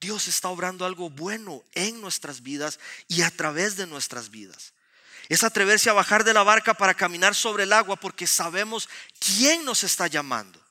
Dios 0.00 0.28
está 0.28 0.48
obrando 0.48 0.84
algo 0.84 1.08
bueno 1.08 1.64
en 1.72 2.00
nuestras 2.00 2.42
vidas 2.42 2.78
y 3.08 3.22
a 3.22 3.30
través 3.30 3.76
de 3.76 3.86
nuestras 3.86 4.30
vidas. 4.30 4.74
Es 5.28 5.42
atreverse 5.42 5.90
a 5.90 5.94
bajar 5.94 6.24
de 6.24 6.34
la 6.34 6.42
barca 6.42 6.74
para 6.74 6.94
caminar 6.94 7.34
sobre 7.34 7.64
el 7.64 7.72
agua 7.72 7.96
porque 7.96 8.26
sabemos 8.26 8.88
quién 9.18 9.64
nos 9.64 9.82
está 9.82 10.06
llamando. 10.06 10.62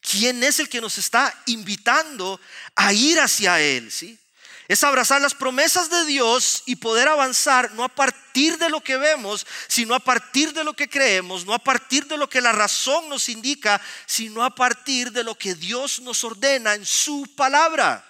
¿Quién 0.00 0.42
es 0.42 0.58
el 0.58 0.68
que 0.68 0.80
nos 0.80 0.98
está 0.98 1.32
invitando 1.46 2.40
a 2.74 2.92
ir 2.92 3.20
hacia 3.20 3.60
Él? 3.60 3.92
¿sí? 3.92 4.18
Es 4.70 4.84
abrazar 4.84 5.20
las 5.20 5.34
promesas 5.34 5.90
de 5.90 6.04
Dios 6.04 6.62
y 6.64 6.76
poder 6.76 7.08
avanzar 7.08 7.72
no 7.72 7.82
a 7.82 7.88
partir 7.88 8.56
de 8.56 8.68
lo 8.68 8.80
que 8.80 8.96
vemos, 8.96 9.44
sino 9.66 9.96
a 9.96 9.98
partir 9.98 10.52
de 10.52 10.62
lo 10.62 10.74
que 10.74 10.88
creemos, 10.88 11.44
no 11.44 11.54
a 11.54 11.58
partir 11.58 12.06
de 12.06 12.16
lo 12.16 12.30
que 12.30 12.40
la 12.40 12.52
razón 12.52 13.08
nos 13.08 13.28
indica, 13.28 13.80
sino 14.06 14.44
a 14.44 14.54
partir 14.54 15.10
de 15.10 15.24
lo 15.24 15.34
que 15.34 15.56
Dios 15.56 15.98
nos 16.02 16.22
ordena 16.22 16.74
en 16.74 16.86
su 16.86 17.26
palabra. 17.34 18.06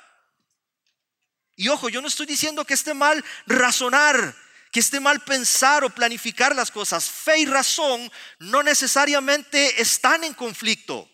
Y 1.56 1.68
ojo, 1.68 1.88
yo 1.88 2.02
no 2.02 2.08
estoy 2.08 2.26
diciendo 2.26 2.66
que 2.66 2.74
esté 2.74 2.92
mal 2.92 3.24
razonar, 3.46 4.36
que 4.70 4.80
esté 4.80 5.00
mal 5.00 5.24
pensar 5.24 5.82
o 5.82 5.88
planificar 5.88 6.54
las 6.54 6.70
cosas. 6.70 7.08
Fe 7.08 7.38
y 7.38 7.46
razón 7.46 8.12
no 8.38 8.62
necesariamente 8.62 9.80
están 9.80 10.24
en 10.24 10.34
conflicto. 10.34 11.10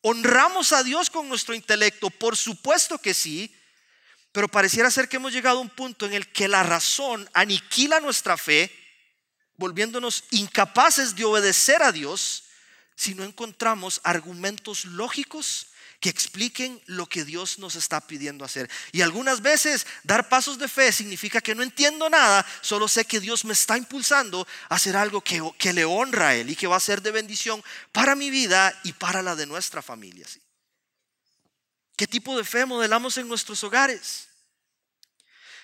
¿Honramos 0.00 0.72
a 0.72 0.82
Dios 0.82 1.10
con 1.10 1.28
nuestro 1.28 1.54
intelecto? 1.54 2.08
Por 2.08 2.34
supuesto 2.34 2.96
que 2.96 3.12
sí, 3.12 3.54
pero 4.36 4.48
pareciera 4.48 4.90
ser 4.90 5.08
que 5.08 5.16
hemos 5.16 5.32
llegado 5.32 5.56
a 5.56 5.62
un 5.62 5.70
punto 5.70 6.04
en 6.04 6.12
el 6.12 6.30
que 6.30 6.46
la 6.46 6.62
razón 6.62 7.26
aniquila 7.32 8.00
nuestra 8.00 8.36
fe, 8.36 8.70
volviéndonos 9.56 10.24
incapaces 10.30 11.16
de 11.16 11.24
obedecer 11.24 11.82
a 11.82 11.90
Dios 11.90 12.44
si 12.94 13.14
no 13.14 13.24
encontramos 13.24 13.98
argumentos 14.04 14.84
lógicos 14.84 15.68
que 16.00 16.10
expliquen 16.10 16.82
lo 16.84 17.06
que 17.06 17.24
Dios 17.24 17.58
nos 17.58 17.76
está 17.76 18.06
pidiendo 18.06 18.44
hacer. 18.44 18.68
Y 18.92 19.00
algunas 19.00 19.40
veces 19.40 19.86
dar 20.02 20.28
pasos 20.28 20.58
de 20.58 20.68
fe 20.68 20.92
significa 20.92 21.40
que 21.40 21.54
no 21.54 21.62
entiendo 21.62 22.10
nada, 22.10 22.44
solo 22.60 22.88
sé 22.88 23.06
que 23.06 23.20
Dios 23.20 23.46
me 23.46 23.54
está 23.54 23.78
impulsando 23.78 24.46
a 24.68 24.74
hacer 24.74 24.98
algo 24.98 25.22
que, 25.22 25.42
que 25.56 25.72
le 25.72 25.86
honra 25.86 26.28
a 26.28 26.34
Él 26.34 26.50
y 26.50 26.56
que 26.56 26.66
va 26.66 26.76
a 26.76 26.80
ser 26.80 27.00
de 27.00 27.10
bendición 27.10 27.64
para 27.90 28.14
mi 28.14 28.28
vida 28.28 28.78
y 28.84 28.92
para 28.92 29.22
la 29.22 29.34
de 29.34 29.46
nuestra 29.46 29.80
familia. 29.80 30.26
¿Qué 31.96 32.06
tipo 32.06 32.36
de 32.36 32.44
fe 32.44 32.66
modelamos 32.66 33.16
en 33.16 33.26
nuestros 33.26 33.64
hogares? 33.64 34.25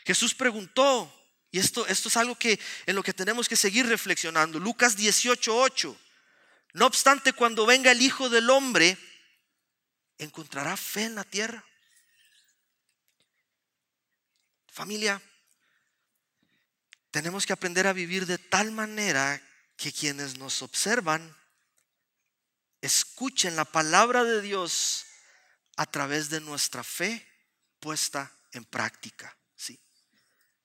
Jesús 0.05 0.35
preguntó, 0.35 1.13
y 1.51 1.59
esto, 1.59 1.87
esto 1.87 2.09
es 2.09 2.17
algo 2.17 2.35
que 2.37 2.59
en 2.87 2.97
lo 2.97 3.03
que 3.03 3.13
tenemos 3.13 3.49
que 3.49 3.57
seguir 3.57 3.87
reflexionando. 3.87 4.59
Lucas 4.59 4.97
18:8. 4.97 5.97
No 6.73 6.87
obstante, 6.87 7.35
cuando 7.35 7.67
venga 7.67 7.93
el 7.93 8.01
Hijo 8.01 8.31
del 8.31 8.49
Hombre, 8.49 8.97
¿encontrará 10.17 10.77
fe 10.77 11.05
en 11.05 11.15
la 11.15 11.25
tierra? 11.25 11.63
Familia, 14.69 15.21
tenemos 17.11 17.45
que 17.45 17.53
aprender 17.53 17.87
a 17.87 17.93
vivir 17.93 18.25
de 18.25 18.39
tal 18.39 18.73
manera 18.73 19.41
que 19.77 19.93
quienes 19.93 20.39
nos 20.39 20.63
observan 20.63 21.37
escuchen 22.81 23.55
la 23.55 23.67
palabra 23.67 24.25
de 24.25 24.41
Dios 24.41 25.05
a 25.77 25.85
través 25.85 26.31
de 26.31 26.41
nuestra 26.41 26.83
fe 26.83 27.29
puesta 27.81 28.35
en 28.53 28.65
práctica. 28.65 29.37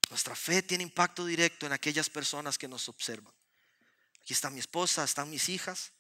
Nuestra 0.10 0.36
fe 0.36 0.62
tiene 0.64 0.84
impacto 0.84 1.26
directo 1.26 1.66
en 1.66 1.74
aquellas 1.74 2.10
personas 2.10 2.58
que 2.58 2.68
nos 2.68 2.88
observan. 2.88 3.34
Aquí 4.22 4.34
está 4.34 4.50
mi 4.50 4.60
esposa, 4.60 5.04
están 5.04 5.30
mis 5.30 5.50
hijas 5.50 5.92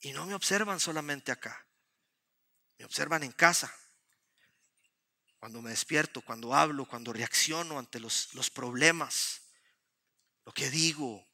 y 0.00 0.12
no 0.12 0.26
me 0.26 0.34
observan 0.34 0.80
solamente 0.80 1.32
acá. 1.32 1.66
Me 2.78 2.84
observan 2.84 3.22
en 3.22 3.32
casa, 3.32 3.74
cuando 5.38 5.62
me 5.62 5.70
despierto, 5.70 6.20
cuando 6.22 6.54
hablo, 6.54 6.86
cuando 6.86 7.12
reacciono 7.12 7.78
ante 7.78 8.00
los, 8.00 8.34
los 8.34 8.50
problemas, 8.50 9.42
lo 10.44 10.52
que 10.52 10.70
digo. 10.70 11.26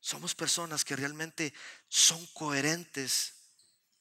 Somos 0.00 0.34
personas 0.34 0.84
que 0.84 0.96
realmente 0.96 1.52
son 1.88 2.24
coherentes 2.28 3.34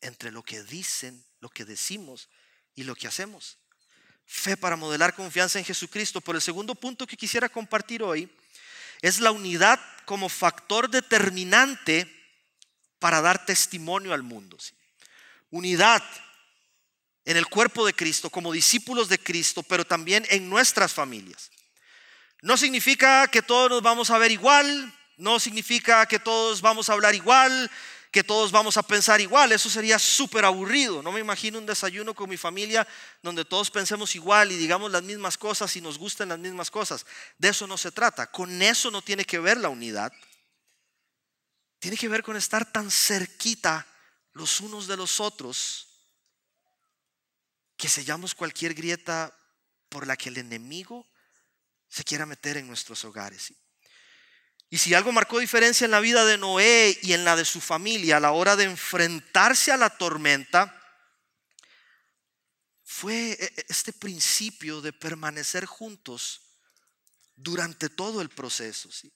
entre 0.02 0.32
lo 0.32 0.44
que 0.44 0.64
dicen, 0.64 1.26
lo 1.40 1.50
que 1.50 1.66
decimos 1.66 2.30
y 2.76 2.84
lo 2.84 2.96
que 2.96 3.08
hacemos. 3.08 3.58
Fe 4.28 4.56
para 4.56 4.76
modelar 4.76 5.16
confianza 5.16 5.58
en 5.58 5.66
Jesucristo. 5.66 6.22
Por 6.22 6.36
el 6.36 6.42
segundo 6.42 6.76
punto 6.76 7.08
que 7.08 7.18
quisiera 7.18 7.50
compartir 7.50 8.04
hoy 8.04 8.30
es 9.02 9.20
la 9.20 9.32
unidad 9.32 9.80
como 10.06 10.30
factor 10.30 10.90
determinante 10.90 12.14
para 13.00 13.22
dar 13.22 13.46
testimonio 13.46 14.14
al 14.14 14.24
mundo 14.24 14.58
unidad 15.52 16.04
en 17.26 17.38
el 17.38 17.48
cuerpo 17.48 17.86
de 17.86 17.94
Cristo, 17.94 18.30
como 18.30 18.52
discípulos 18.52 19.10
de 19.10 19.20
Cristo, 19.20 19.64
pero 19.64 19.86
también 19.86 20.26
en 20.30 20.50
nuestras 20.50 20.94
familias. 20.94 21.52
No 22.42 22.56
significa 22.56 23.28
que 23.28 23.42
todos 23.42 23.70
nos 23.70 23.82
vamos 23.82 24.10
a 24.10 24.18
ver 24.18 24.32
igual, 24.32 24.94
no 25.18 25.40
significa 25.40 26.06
que 26.06 26.20
todos 26.20 26.62
vamos 26.62 26.90
a 26.90 26.94
hablar 26.94 27.16
igual, 27.16 27.70
que 28.18 28.24
todos 28.24 28.52
vamos 28.52 28.78
a 28.78 28.82
pensar 28.82 29.22
igual, 29.22 29.52
eso 29.52 29.70
sería 29.70 30.00
súper 30.00 30.44
aburrido. 30.44 31.04
No 31.04 31.12
me 31.12 31.20
imagino 31.20 31.60
un 31.60 31.68
desayuno 31.68 32.16
con 32.16 32.28
mi 32.28 32.36
familia 32.36 32.88
donde 33.22 33.46
todos 33.46 33.70
pensemos 33.70 34.16
igual 34.16 34.52
y 34.52 34.58
digamos 34.58 34.90
las 34.90 35.04
mismas 35.04 35.38
cosas 35.38 35.76
y 35.76 35.82
nos 35.82 36.00
gusten 36.00 36.30
las 36.30 36.40
mismas 36.40 36.72
cosas. 36.72 37.06
De 37.38 37.50
eso 37.50 37.68
no 37.68 37.78
se 37.78 37.92
trata, 37.92 38.26
con 38.32 38.60
eso 38.60 38.90
no 38.90 39.04
tiene 39.04 39.24
que 39.24 39.38
ver 39.38 39.58
la 39.58 39.70
unidad. 39.70 40.12
Tiene 41.78 41.96
que 41.96 42.08
ver 42.08 42.24
con 42.24 42.36
estar 42.36 42.72
tan 42.72 42.90
cerquita 42.90 43.86
los 44.34 44.62
unos 44.62 44.88
de 44.88 44.98
los 44.98 45.20
otros, 45.20 45.88
que 47.78 47.88
sellamos 47.88 48.34
cualquier 48.34 48.74
grieta 48.74 49.32
por 49.90 50.08
la 50.08 50.18
que 50.18 50.30
el 50.30 50.40
enemigo 50.40 51.06
se 51.88 52.04
quiera 52.04 52.26
meter 52.26 52.58
en 52.58 52.66
nuestros 52.66 53.06
hogares. 53.06 53.54
Y 54.70 54.78
si 54.78 54.94
algo 54.94 55.12
marcó 55.12 55.40
diferencia 55.40 55.86
en 55.86 55.92
la 55.92 56.00
vida 56.00 56.26
de 56.26 56.38
Noé 56.38 56.98
y 57.02 57.14
en 57.14 57.24
la 57.24 57.36
de 57.36 57.46
su 57.46 57.62
familia 57.62 58.18
a 58.18 58.20
la 58.20 58.32
hora 58.32 58.56
de 58.56 58.66
enfrentarse 58.66 59.72
a 59.72 59.78
la 59.78 59.90
tormenta, 59.90 60.74
fue 62.84 63.32
e, 63.32 63.46
e, 63.46 63.66
este 63.70 63.94
principio 63.94 64.82
de 64.82 64.92
permanecer 64.92 65.66
juntos 65.66 66.42
durante 67.36 67.90
todo 67.90 68.22
el 68.22 68.30
proceso. 68.30 68.92
¿sí? 68.92 69.12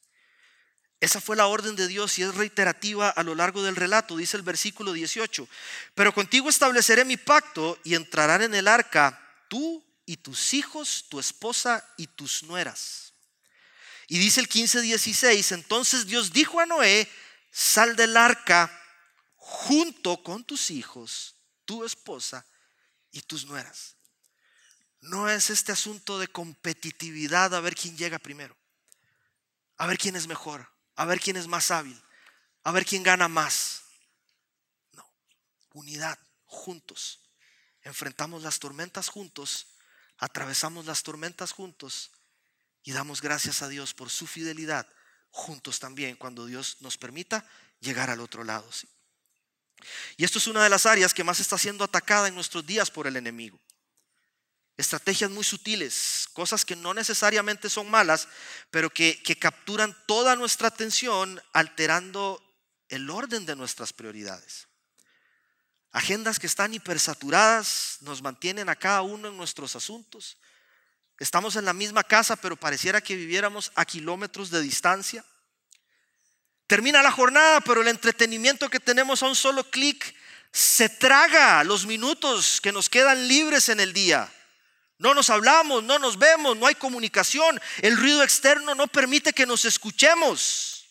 Esa 1.02 1.20
fue 1.20 1.36
la 1.36 1.48
orden 1.48 1.76
de 1.76 1.88
Dios 1.88 2.18
y 2.20 2.22
es 2.22 2.36
reiterativa 2.36 3.10
a 3.10 3.24
lo 3.24 3.34
largo 3.34 3.64
del 3.64 3.76
relato, 3.76 4.16
dice 4.16 4.38
el 4.38 4.44
versículo 4.44 4.94
18. 4.94 5.48
Pero 5.96 6.14
contigo 6.14 6.48
estableceré 6.48 7.04
mi 7.04 7.18
pacto 7.18 7.78
y 7.84 7.96
entrarán 7.96 8.44
en 8.44 8.54
el 8.54 8.68
arca 8.68 9.20
tú 9.50 9.84
y 10.06 10.18
tus 10.18 10.54
hijos, 10.54 11.08
tu 11.10 11.20
esposa 11.20 11.84
y 11.98 12.08
tus 12.08 12.44
nueras. 12.44 13.11
Y 14.12 14.19
dice 14.19 14.41
el 14.41 14.50
15:16, 14.50 15.54
entonces 15.54 16.06
Dios 16.06 16.34
dijo 16.34 16.60
a 16.60 16.65
Noé, 16.65 17.10
sal 17.50 17.95
del 17.95 18.17
arca 18.17 18.69
junto 19.38 20.21
con 20.21 20.43
tus 20.43 20.69
hijos, 20.69 21.38
tu 21.63 21.86
esposa 21.86 22.45
y 23.13 23.21
tus 23.21 23.45
nueras. 23.45 23.95
No 25.00 25.30
es 25.30 25.50
este 25.50 25.71
asunto 25.71 26.19
de 26.19 26.28
competitividad 26.28 27.56
a 27.56 27.62
ver 27.62 27.74
quién 27.74 27.95
llega 27.95 28.19
primero, 28.19 28.54
a 29.78 29.88
ver 29.88 29.97
quién 29.97 30.17
es 30.17 30.28
mejor, 30.28 30.69
a 30.97 31.06
ver 31.06 31.21
quién 31.21 31.38
es 31.38 31.47
más 31.47 31.71
hábil, 31.71 32.04
a 32.65 32.74
ver 32.74 32.86
quién 32.86 33.04
gana 33.04 33.30
más. 33.30 33.84
No, 34.91 35.10
unidad, 35.71 36.19
juntos. 36.43 37.21
Enfrentamos 37.82 38.43
las 38.43 38.60
tormentas 38.60 39.08
juntos, 39.08 39.67
atravesamos 40.17 40.86
las 40.86 41.02
tormentas 41.02 41.54
juntos 41.54 42.12
y 42.84 42.91
damos 42.91 43.22
gracias 43.22 43.62
a 43.62 43.70
Dios 43.70 43.94
por 43.94 44.10
su 44.10 44.28
fidelidad 44.28 44.88
juntos 45.32 45.80
también 45.80 46.15
cuando 46.15 46.46
Dios 46.46 46.78
nos 46.82 46.98
permita 46.98 47.46
llegar 47.80 48.10
al 48.10 48.20
otro 48.20 48.44
lado. 48.44 48.70
Y 50.17 50.24
esto 50.24 50.38
es 50.38 50.48
una 50.48 50.63
de 50.63 50.70
las 50.70 50.86
áreas 50.86 51.13
que 51.13 51.24
más 51.24 51.39
está 51.39 51.58
siendo 51.58 51.84
atacada 51.84 52.28
en 52.28 52.36
nuestros 52.36 52.65
días 52.65 52.91
por 52.91 53.08
el 53.08 53.15
enemigo. 53.15 53.60
Estrategias 54.78 55.30
muy 55.30 55.44
sutiles, 55.44 56.28
cosas 56.34 56.65
que 56.65 56.76
no 56.76 56.94
necesariamente 56.94 57.70
son 57.70 57.89
malas, 57.89 58.28
pero 58.70 58.89
que, 58.89 59.22
que 59.24 59.38
capturan 59.38 59.96
toda 60.08 60.36
nuestra 60.36 60.70
atención 60.70 61.41
alterando 61.54 62.41
el 62.89 63.10
orden 63.10 63.46
de 63.46 63.56
nuestras 63.56 63.94
prioridades. 63.94 64.67
Agendas 65.91 66.39
que 66.39 66.48
están 66.48 66.74
hipersaturadas 66.74 67.98
nos 68.02 68.22
mantienen 68.22 68.70
a 68.70 68.76
cada 68.76 69.02
uno 69.02 69.28
en 69.28 69.38
nuestros 69.38 69.76
asuntos. 69.76 70.38
Estamos 71.21 71.55
en 71.55 71.65
la 71.65 71.73
misma 71.73 72.03
casa, 72.03 72.36
pero 72.36 72.55
pareciera 72.55 72.99
que 72.99 73.15
viviéramos 73.15 73.71
a 73.75 73.86
kilómetros 73.86 74.49
de 74.49 74.60
distancia. 74.60 75.23
Termina 76.65 77.03
la 77.03 77.12
jornada, 77.12 77.62
pero 77.62 77.84
el 77.84 77.89
entretenimiento 77.89 78.71
que 78.71 78.79
tenemos 78.79 79.21
a 79.21 79.27
un 79.27 79.36
solo 79.36 79.63
clic 79.69 80.15
se 80.51 80.89
traga 80.89 81.63
los 81.63 81.86
minutos 81.86 82.60
que 82.60 82.71
nos 82.71 82.89
quedan 82.89 83.27
libres 83.27 83.69
en 83.69 83.79
el 83.79 83.93
día. 83.93 84.34
No 84.97 85.13
nos 85.13 85.29
hablamos, 85.29 85.84
no 85.84 85.99
nos 85.99 86.17
vemos, 86.17 86.57
no 86.57 86.65
hay 86.65 86.73
comunicación. 86.73 87.62
El 87.84 87.97
ruido 87.97 88.23
externo 88.23 88.73
no 88.73 88.88
permite 88.88 89.31
que 89.31 89.45
nos 89.45 89.63
escuchemos. 89.65 90.88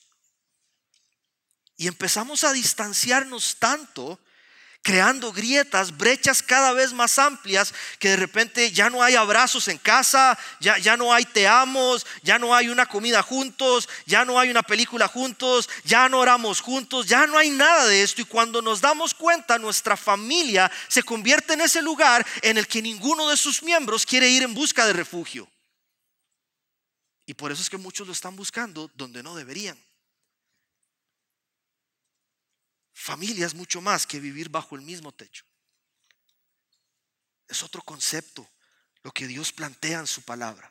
Y 1.77 1.89
empezamos 1.89 2.45
a 2.45 2.53
distanciarnos 2.53 3.57
tanto 3.59 4.21
creando 4.83 5.33
grietas, 5.33 5.97
brechas 5.97 6.43
cada 6.43 6.73
vez 6.73 6.93
más 6.93 7.19
amplias, 7.19 7.75
que 7.99 8.11
de 8.11 8.17
repente 8.17 8.73
ya 8.73 8.89
no 8.89 9.03
hay 9.03 9.15
abrazos 9.15 9.69
en 9.69 9.79
casa, 9.79 10.39
ya, 10.59 10.79
ya 10.79 10.97
no 10.97 11.13
hay 11.13 11.25
te 11.25 11.47
amos, 11.47 12.07
ya 12.23 12.39
no 12.39 12.55
hay 12.55 12.69
una 12.69 12.87
comida 12.87 13.23
juntos, 13.23 13.89
ya 14.07 14.25
no 14.25 14.39
hay 14.39 14.51
una 14.51 14.63
película 14.63 15.07
juntos, 15.07 15.69
ya 15.85 16.09
no 16.09 16.19
oramos 16.19 16.61
juntos, 16.61 17.07
ya 17.07 17.27
no 17.27 17.37
hay 17.37 17.51
nada 17.51 17.87
de 17.87 18.03
esto. 18.03 18.23
Y 18.23 18.25
cuando 18.25 18.63
nos 18.63 18.81
damos 18.81 19.13
cuenta, 19.13 19.59
nuestra 19.59 19.97
familia 19.97 20.71
se 20.89 21.03
convierte 21.03 21.53
en 21.53 21.61
ese 21.61 21.83
lugar 21.83 22.27
en 22.43 22.57
el 22.57 22.67
que 22.67 22.81
ninguno 22.81 23.29
de 23.29 23.37
sus 23.37 23.63
miembros 23.63 24.07
quiere 24.07 24.29
ir 24.29 24.43
en 24.43 24.55
busca 24.55 24.87
de 24.87 24.93
refugio. 24.95 25.49
Y 27.27 27.35
por 27.35 27.53
eso 27.53 27.63
es 27.63 27.71
que 27.71 27.77
muchos 27.77 28.07
lo 28.07 28.13
están 28.13 28.35
buscando 28.35 28.91
donde 28.95 29.23
no 29.23 29.37
deberían. 29.37 29.79
Familia 33.01 33.47
es 33.47 33.55
mucho 33.55 33.81
más 33.81 34.07
que 34.07 34.21
vivir 34.21 34.51
bajo 34.51 34.77
el 34.77 34.83
mismo 34.83 35.11
techo. 35.11 35.47
Es 37.49 37.63
otro 37.63 37.81
concepto 37.81 38.47
lo 39.03 39.11
que 39.11 39.27
Dios 39.27 39.53
plantea 39.53 40.01
en 40.01 40.07
su 40.07 40.21
palabra. 40.21 40.71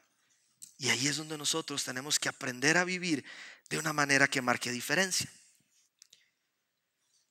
Y 0.78 0.90
ahí 0.90 1.08
es 1.08 1.18
donde 1.18 1.40
nosotros 1.40 1.84
tenemos 1.84 2.20
que 2.20 2.30
aprender 2.30 2.78
a 2.78 2.84
vivir 2.84 3.26
de 3.68 3.80
una 3.80 3.94
manera 3.94 4.28
que 4.28 4.44
marque 4.44 4.72
diferencia. 4.72 5.28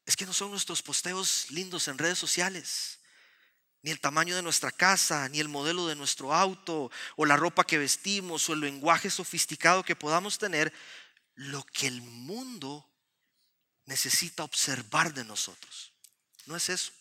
Es 0.05 0.17
que 0.17 0.27
no 0.27 0.33
son 0.33 0.51
nuestros 0.51 0.83
posteos 0.83 1.49
lindos 1.53 1.87
en 1.87 1.97
redes 1.97 2.19
sociales, 2.19 2.99
ni 3.83 3.93
el 3.93 4.01
tamaño 4.01 4.35
de 4.35 4.43
nuestra 4.43 4.73
casa, 4.73 5.29
ni 5.29 5.39
el 5.39 5.49
modelo 5.49 5.87
de 5.87 5.95
nuestro 5.95 6.35
auto, 6.35 6.91
o 7.15 7.25
la 7.25 7.37
ropa 7.37 7.63
que 7.63 7.79
vestimos, 7.79 8.49
o 8.49 8.53
el 8.53 8.61
lenguaje 8.61 9.11
sofisticado 9.11 9.85
que 9.85 9.95
podamos 9.95 10.39
tener, 10.39 10.73
lo 11.37 11.63
que 11.67 11.87
el 11.87 12.03
mundo 12.03 12.88
necesita 13.89 14.45
observar 14.45 15.13
de 15.15 15.25
nosotros. 15.25 15.93
No 16.47 16.55
es 16.57 16.69
eso. 16.69 16.93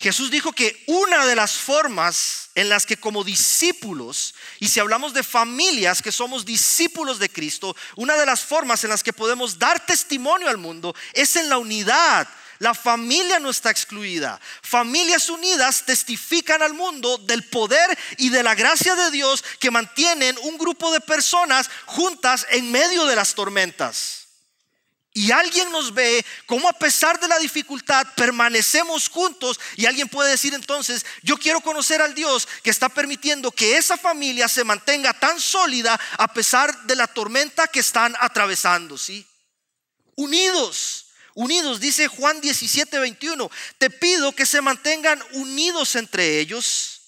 Jesús 0.00 0.30
dijo 0.30 0.52
que 0.52 0.82
una 0.86 1.24
de 1.24 1.36
las 1.36 1.52
formas 1.52 2.48
en 2.54 2.68
las 2.68 2.84
que 2.84 2.96
como 2.96 3.22
discípulos, 3.22 4.34
y 4.58 4.68
si 4.68 4.80
hablamos 4.80 5.14
de 5.14 5.22
familias 5.22 6.02
que 6.02 6.10
somos 6.10 6.44
discípulos 6.44 7.18
de 7.18 7.30
Cristo, 7.30 7.76
una 7.96 8.16
de 8.16 8.26
las 8.26 8.42
formas 8.42 8.82
en 8.82 8.90
las 8.90 9.02
que 9.02 9.12
podemos 9.12 9.58
dar 9.58 9.86
testimonio 9.86 10.48
al 10.48 10.58
mundo 10.58 10.94
es 11.12 11.36
en 11.36 11.48
la 11.48 11.58
unidad. 11.58 12.28
La 12.58 12.74
familia 12.74 13.38
no 13.38 13.50
está 13.50 13.70
excluida. 13.70 14.40
Familias 14.62 15.28
unidas 15.28 15.84
testifican 15.84 16.62
al 16.62 16.72
mundo 16.72 17.18
del 17.18 17.44
poder 17.44 17.98
y 18.16 18.30
de 18.30 18.42
la 18.42 18.54
gracia 18.54 18.94
de 18.94 19.10
Dios 19.10 19.44
que 19.60 19.70
mantienen 19.70 20.36
un 20.42 20.56
grupo 20.56 20.92
de 20.92 21.00
personas 21.00 21.68
juntas 21.84 22.46
en 22.50 22.70
medio 22.70 23.06
de 23.06 23.16
las 23.16 23.34
tormentas 23.34 24.23
y 25.16 25.30
alguien 25.30 25.70
nos 25.70 25.94
ve 25.94 26.26
como 26.44 26.68
a 26.68 26.72
pesar 26.72 27.20
de 27.20 27.28
la 27.28 27.38
dificultad 27.38 28.04
permanecemos 28.16 29.08
juntos 29.08 29.60
y 29.76 29.86
alguien 29.86 30.08
puede 30.08 30.32
decir 30.32 30.52
entonces, 30.54 31.06
yo 31.22 31.36
quiero 31.36 31.60
conocer 31.60 32.02
al 32.02 32.16
Dios 32.16 32.48
que 32.64 32.70
está 32.70 32.88
permitiendo 32.88 33.52
que 33.52 33.76
esa 33.76 33.96
familia 33.96 34.48
se 34.48 34.64
mantenga 34.64 35.14
tan 35.14 35.38
sólida 35.40 35.98
a 36.18 36.34
pesar 36.34 36.82
de 36.82 36.96
la 36.96 37.06
tormenta 37.06 37.68
que 37.68 37.78
están 37.78 38.16
atravesando, 38.18 38.98
¿sí? 38.98 39.24
Unidos, 40.16 41.06
unidos, 41.34 41.78
dice 41.78 42.08
Juan 42.08 42.40
17, 42.40 42.98
21, 42.98 43.48
te 43.78 43.90
pido 43.90 44.34
que 44.34 44.46
se 44.46 44.60
mantengan 44.60 45.22
unidos 45.34 45.94
entre 45.94 46.40
ellos 46.40 47.02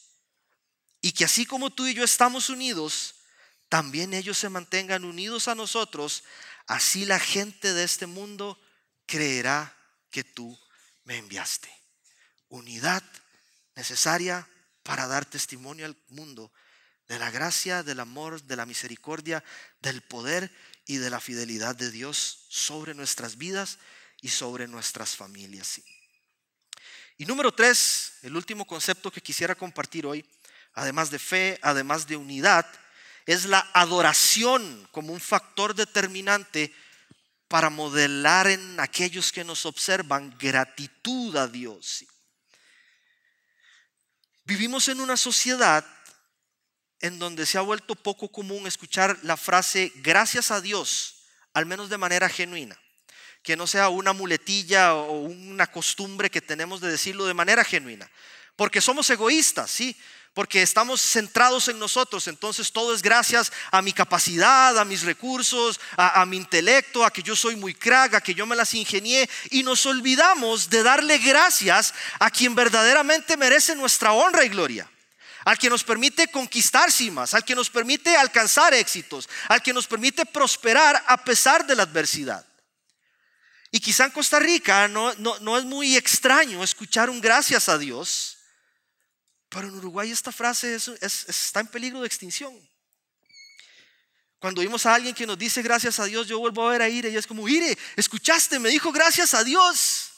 y 1.00 1.10
que 1.10 1.24
así 1.24 1.44
como 1.44 1.70
tú 1.70 1.86
y 1.88 1.94
yo 1.94 2.04
estamos 2.04 2.50
unidos, 2.50 3.16
también 3.68 4.14
ellos 4.14 4.38
se 4.38 4.48
mantengan 4.48 5.04
unidos 5.04 5.48
a 5.48 5.56
nosotros 5.56 6.22
Así 6.66 7.04
la 7.04 7.18
gente 7.20 7.72
de 7.72 7.84
este 7.84 8.06
mundo 8.06 8.60
creerá 9.06 9.76
que 10.10 10.24
tú 10.24 10.58
me 11.04 11.18
enviaste. 11.18 11.70
Unidad 12.48 13.02
necesaria 13.74 14.48
para 14.82 15.06
dar 15.06 15.24
testimonio 15.24 15.86
al 15.86 15.96
mundo 16.08 16.52
de 17.08 17.18
la 17.18 17.30
gracia, 17.30 17.82
del 17.82 18.00
amor, 18.00 18.42
de 18.42 18.56
la 18.56 18.66
misericordia, 18.66 19.44
del 19.80 20.02
poder 20.02 20.50
y 20.86 20.96
de 20.96 21.10
la 21.10 21.20
fidelidad 21.20 21.76
de 21.76 21.90
Dios 21.90 22.46
sobre 22.48 22.94
nuestras 22.94 23.36
vidas 23.36 23.78
y 24.20 24.28
sobre 24.28 24.66
nuestras 24.66 25.14
familias. 25.14 25.80
Y 27.18 27.26
número 27.26 27.52
tres, 27.52 28.14
el 28.22 28.36
último 28.36 28.66
concepto 28.66 29.10
que 29.10 29.20
quisiera 29.20 29.54
compartir 29.54 30.06
hoy, 30.06 30.28
además 30.74 31.10
de 31.10 31.18
fe, 31.18 31.58
además 31.62 32.06
de 32.06 32.16
unidad, 32.16 32.66
es 33.26 33.44
la 33.44 33.68
adoración 33.74 34.88
como 34.92 35.12
un 35.12 35.20
factor 35.20 35.74
determinante 35.74 36.72
para 37.48 37.70
modelar 37.70 38.46
en 38.46 38.80
aquellos 38.80 39.32
que 39.32 39.44
nos 39.44 39.66
observan 39.66 40.36
gratitud 40.38 41.36
a 41.36 41.48
Dios. 41.48 42.04
Vivimos 44.44 44.88
en 44.88 45.00
una 45.00 45.16
sociedad 45.16 45.84
en 47.00 47.18
donde 47.18 47.46
se 47.46 47.58
ha 47.58 47.62
vuelto 47.62 47.96
poco 47.96 48.30
común 48.30 48.66
escuchar 48.66 49.18
la 49.22 49.36
frase 49.36 49.92
gracias 49.96 50.52
a 50.52 50.60
Dios, 50.60 51.24
al 51.52 51.66
menos 51.66 51.90
de 51.90 51.98
manera 51.98 52.28
genuina, 52.28 52.80
que 53.42 53.56
no 53.56 53.66
sea 53.66 53.88
una 53.88 54.12
muletilla 54.12 54.94
o 54.94 55.20
una 55.22 55.66
costumbre 55.66 56.30
que 56.30 56.40
tenemos 56.40 56.80
de 56.80 56.90
decirlo 56.90 57.26
de 57.26 57.34
manera 57.34 57.64
genuina, 57.64 58.08
porque 58.54 58.80
somos 58.80 59.10
egoístas, 59.10 59.70
¿sí? 59.70 59.96
Porque 60.36 60.60
estamos 60.60 61.00
centrados 61.00 61.66
en 61.68 61.78
nosotros. 61.78 62.28
Entonces 62.28 62.70
todo 62.70 62.94
es 62.94 63.00
gracias 63.00 63.50
a 63.70 63.80
mi 63.80 63.94
capacidad, 63.94 64.78
a 64.78 64.84
mis 64.84 65.00
recursos, 65.00 65.80
a, 65.96 66.26
mi 66.26 66.36
intelecto, 66.36 67.06
a 67.06 67.10
que 67.10 67.22
yo 67.22 67.34
soy 67.34 67.56
muy 67.56 67.72
crack, 67.72 68.12
a 68.12 68.20
que 68.20 68.34
yo 68.34 68.44
me 68.44 68.54
las 68.54 68.74
ingenié. 68.74 69.30
Y 69.48 69.62
nos 69.62 69.86
olvidamos 69.86 70.68
de 70.68 70.82
darle 70.82 71.16
gracias 71.16 71.94
a 72.18 72.30
quien 72.30 72.54
verdaderamente 72.54 73.38
merece 73.38 73.74
nuestra 73.74 74.12
honra 74.12 74.44
y 74.44 74.50
gloria. 74.50 74.86
Al 75.46 75.56
que 75.56 75.70
nos 75.70 75.82
permite 75.82 76.28
conquistar 76.30 76.92
cimas, 76.92 77.32
al 77.32 77.42
que 77.42 77.54
nos 77.54 77.70
permite 77.70 78.14
alcanzar 78.14 78.74
éxitos, 78.74 79.30
al 79.48 79.62
que 79.62 79.72
nos 79.72 79.86
permite 79.86 80.26
prosperar 80.26 81.02
a 81.06 81.16
pesar 81.16 81.66
de 81.66 81.76
la 81.76 81.84
adversidad. 81.84 82.44
Y 83.70 83.80
quizá 83.80 84.04
en 84.04 84.10
Costa 84.10 84.38
Rica 84.38 84.86
no, 84.86 85.14
no 85.16 85.56
es 85.56 85.64
muy 85.64 85.96
extraño 85.96 86.62
escuchar 86.62 87.08
un 87.08 87.22
gracias 87.22 87.70
a 87.70 87.78
Dios 87.78 88.35
pero 89.48 89.68
en 89.68 89.74
Uruguay 89.74 90.10
esta 90.10 90.32
frase 90.32 90.74
está 90.74 91.60
en 91.60 91.68
peligro 91.68 92.00
de 92.00 92.06
extinción. 92.06 92.54
Cuando 94.38 94.60
vimos 94.60 94.84
a 94.86 94.94
alguien 94.94 95.14
que 95.14 95.26
nos 95.26 95.38
dice 95.38 95.62
gracias 95.62 95.98
a 95.98 96.04
Dios, 96.04 96.28
yo 96.28 96.38
vuelvo 96.38 96.68
a 96.68 96.72
ver 96.72 96.82
a 96.82 96.88
Ire 96.88 97.10
y 97.10 97.16
es 97.16 97.26
como, 97.26 97.48
Ire, 97.48 97.76
escuchaste, 97.96 98.58
me 98.58 98.68
dijo 98.68 98.92
gracias 98.92 99.34
a 99.34 99.42
Dios. 99.42 100.10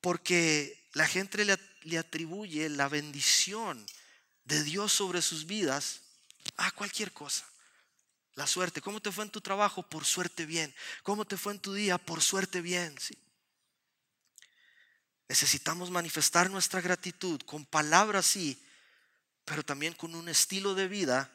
Porque 0.00 0.88
la 0.92 1.06
gente 1.06 1.44
le, 1.44 1.56
le 1.82 1.98
atribuye 1.98 2.68
la 2.68 2.88
bendición 2.88 3.86
de 4.44 4.62
Dios 4.62 4.92
sobre 4.92 5.22
sus 5.22 5.46
vidas 5.46 6.00
a 6.56 6.70
cualquier 6.72 7.12
cosa. 7.12 7.46
La 8.34 8.46
suerte, 8.46 8.82
¿cómo 8.82 9.00
te 9.00 9.10
fue 9.10 9.24
en 9.24 9.30
tu 9.30 9.40
trabajo? 9.40 9.82
Por 9.82 10.04
suerte 10.04 10.44
bien. 10.44 10.74
¿Cómo 11.02 11.24
te 11.24 11.36
fue 11.36 11.54
en 11.54 11.60
tu 11.60 11.72
día? 11.72 11.96
Por 11.96 12.20
suerte 12.22 12.60
bien. 12.60 12.94
Sí. 12.98 13.16
Necesitamos 15.28 15.90
manifestar 15.90 16.50
nuestra 16.50 16.80
gratitud 16.80 17.40
con 17.42 17.64
palabras, 17.64 18.26
sí, 18.26 18.62
pero 19.44 19.64
también 19.64 19.94
con 19.94 20.14
un 20.14 20.28
estilo 20.28 20.74
de 20.74 20.88
vida 20.88 21.30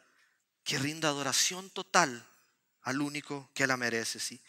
que 0.63 0.77
rinda 0.77 1.09
adoración 1.09 1.69
total 1.69 2.25
al 2.83 3.01
único 3.01 3.49
que 3.53 3.67
la 3.67 3.77
merece. 3.77 4.19
¿sí? 4.19 4.39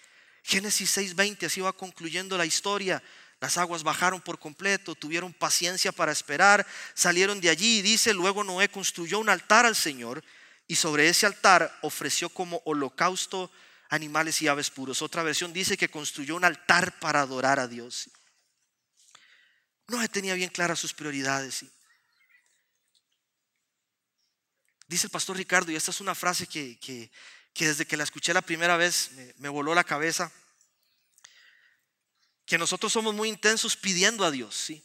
Génesis 0.42 0.96
6:20, 0.96 1.46
así 1.46 1.61
va 1.61 1.72
concluyendo 1.72 2.37
la 2.37 2.46
historia. 2.46 3.02
Las 3.40 3.59
aguas 3.59 3.83
bajaron 3.83 4.20
por 4.20 4.38
completo, 4.38 4.94
tuvieron 4.94 5.33
paciencia 5.33 5.90
para 5.90 6.12
esperar, 6.12 6.64
salieron 6.94 7.40
de 7.40 7.50
allí 7.50 7.78
y 7.78 7.83
dice, 7.83 8.14
luego 8.14 8.44
Noé 8.44 8.68
construyó 8.68 9.18
un 9.18 9.28
altar 9.28 9.66
al 9.66 9.74
Señor 9.74 10.22
y 10.68 10.76
sobre 10.76 11.09
ese 11.09 11.26
altar 11.26 11.76
ofreció 11.83 12.28
como 12.28 12.62
holocausto 12.64 13.50
animales 13.88 14.40
y 14.42 14.48
aves 14.48 14.70
puros. 14.70 15.02
Otra 15.02 15.24
versión 15.24 15.52
dice 15.52 15.76
que 15.76 15.90
construyó 15.90 16.37
un 16.37 16.44
altar 16.44 16.98
para 17.00 17.20
adorar 17.20 17.59
a 17.59 17.66
Dios. 17.66 18.09
Noé 19.92 20.09
tenía 20.09 20.35
bien 20.35 20.48
claras 20.48 20.81
sus 20.81 20.94
prioridades. 20.94 21.66
Dice 24.88 25.07
el 25.07 25.11
pastor 25.11 25.37
Ricardo, 25.37 25.70
y 25.70 25.76
esta 25.76 25.90
es 25.90 26.00
una 26.00 26.14
frase 26.14 26.46
que, 26.46 27.11
desde 27.55 27.87
que 27.87 27.98
la 27.98 28.05
escuché 28.05 28.33
la 28.33 28.40
primera 28.40 28.78
vez 28.78 29.11
me, 29.37 29.50
voló 29.50 29.74
la 29.74 29.85
cabeza, 29.85 30.33
que 32.46 32.57
nosotros 32.57 32.90
somos 32.90 33.14
muy 33.14 33.28
intensos 33.28 33.76
pidiendo 33.76 34.24
a 34.24 34.31
Dios, 34.31 34.55
¿sí? 34.57 34.83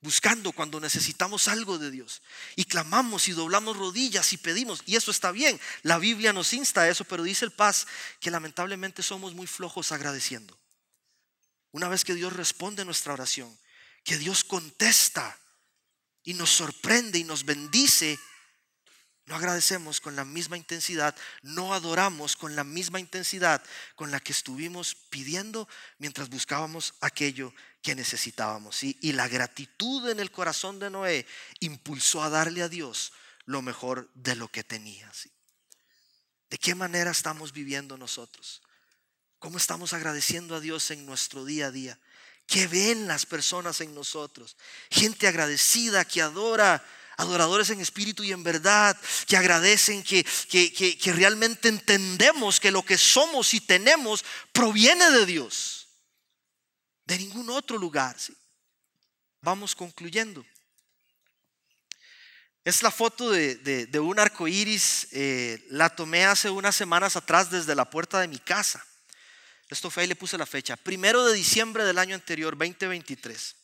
buscando 0.00 0.52
cuando 0.52 0.78
necesitamos 0.78 1.48
algo 1.48 1.78
de 1.78 1.90
Dios. 1.90 2.22
Y 2.54 2.66
clamamos 2.66 3.26
y 3.26 3.32
doblamos 3.32 3.76
rodillas 3.76 4.32
y 4.32 4.36
pedimos. 4.36 4.80
Y 4.86 4.94
eso 4.94 5.10
está 5.10 5.32
bien. 5.32 5.60
La 5.82 5.98
Biblia 5.98 6.32
nos 6.32 6.52
insta 6.52 6.82
a 6.82 6.88
eso, 6.88 7.04
pero 7.04 7.24
dice 7.24 7.44
el 7.44 7.50
paz 7.50 7.88
que 8.20 8.30
lamentablemente 8.30 9.02
somos 9.02 9.34
muy 9.34 9.48
flojos 9.48 9.90
agradeciendo. 9.90 10.56
Una 11.72 11.88
vez 11.88 12.04
que 12.04 12.14
Dios 12.14 12.32
responde 12.32 12.84
nuestra 12.84 13.12
oración, 13.12 13.56
que 14.06 14.16
Dios 14.16 14.44
contesta 14.44 15.36
y 16.22 16.34
nos 16.34 16.50
sorprende 16.50 17.18
y 17.18 17.24
nos 17.24 17.44
bendice, 17.44 18.18
no 19.24 19.34
agradecemos 19.34 20.00
con 20.00 20.14
la 20.14 20.24
misma 20.24 20.56
intensidad, 20.56 21.16
no 21.42 21.74
adoramos 21.74 22.36
con 22.36 22.54
la 22.54 22.62
misma 22.62 23.00
intensidad 23.00 23.60
con 23.96 24.12
la 24.12 24.20
que 24.20 24.30
estuvimos 24.30 24.94
pidiendo 25.10 25.68
mientras 25.98 26.30
buscábamos 26.30 26.94
aquello 27.00 27.52
que 27.82 27.96
necesitábamos. 27.96 28.84
Y 28.84 29.12
la 29.12 29.26
gratitud 29.26 30.08
en 30.08 30.20
el 30.20 30.30
corazón 30.30 30.78
de 30.78 30.88
Noé 30.88 31.26
impulsó 31.58 32.22
a 32.22 32.30
darle 32.30 32.62
a 32.62 32.68
Dios 32.68 33.12
lo 33.44 33.60
mejor 33.60 34.08
de 34.14 34.36
lo 34.36 34.46
que 34.46 34.62
tenía. 34.62 35.10
¿De 36.48 36.58
qué 36.58 36.76
manera 36.76 37.10
estamos 37.10 37.52
viviendo 37.52 37.98
nosotros? 37.98 38.62
¿Cómo 39.40 39.58
estamos 39.58 39.92
agradeciendo 39.94 40.54
a 40.54 40.60
Dios 40.60 40.92
en 40.92 41.06
nuestro 41.06 41.44
día 41.44 41.66
a 41.66 41.70
día? 41.72 41.98
¿Qué 42.46 42.66
ven 42.66 43.08
las 43.08 43.26
personas 43.26 43.80
en 43.80 43.94
nosotros? 43.94 44.56
Gente 44.90 45.26
agradecida 45.26 46.04
que 46.04 46.22
adora 46.22 46.84
adoradores 47.16 47.70
en 47.70 47.80
espíritu 47.80 48.22
y 48.22 48.32
en 48.32 48.42
verdad, 48.42 48.96
que 49.26 49.36
agradecen, 49.36 50.02
que, 50.02 50.24
que, 50.24 51.12
realmente 51.12 51.68
entendemos 51.68 52.60
que 52.60 52.70
lo 52.70 52.84
que 52.84 52.98
somos 52.98 53.54
y 53.54 53.60
tenemos 53.60 54.24
proviene 54.52 55.10
de 55.10 55.26
Dios, 55.26 55.88
de 57.06 57.18
ningún 57.18 57.48
otro 57.50 57.78
lugar. 57.78 58.16
Vamos 59.40 59.74
concluyendo. 59.74 60.44
Es 62.64 62.82
la 62.82 62.90
foto 62.90 63.30
de, 63.30 63.98
un 64.00 64.18
arco 64.18 64.48
iris, 64.48 65.08
eh, 65.12 65.64
la 65.70 65.88
tomé 65.88 66.26
hace 66.26 66.50
unas 66.50 66.76
semanas 66.76 67.16
atrás 67.16 67.50
desde 67.50 67.74
la 67.74 67.88
puerta 67.88 68.20
de 68.20 68.28
mi 68.28 68.38
casa. 68.38 68.84
Esto 69.68 69.90
fue 69.90 70.02
ahí, 70.02 70.08
le 70.08 70.16
puse 70.16 70.38
la 70.38 70.46
fecha, 70.46 70.76
primero 70.76 71.24
de 71.24 71.34
diciembre 71.34 71.84
del 71.84 71.98
año 71.98 72.14
anterior, 72.14 72.56
2023. 72.56 73.56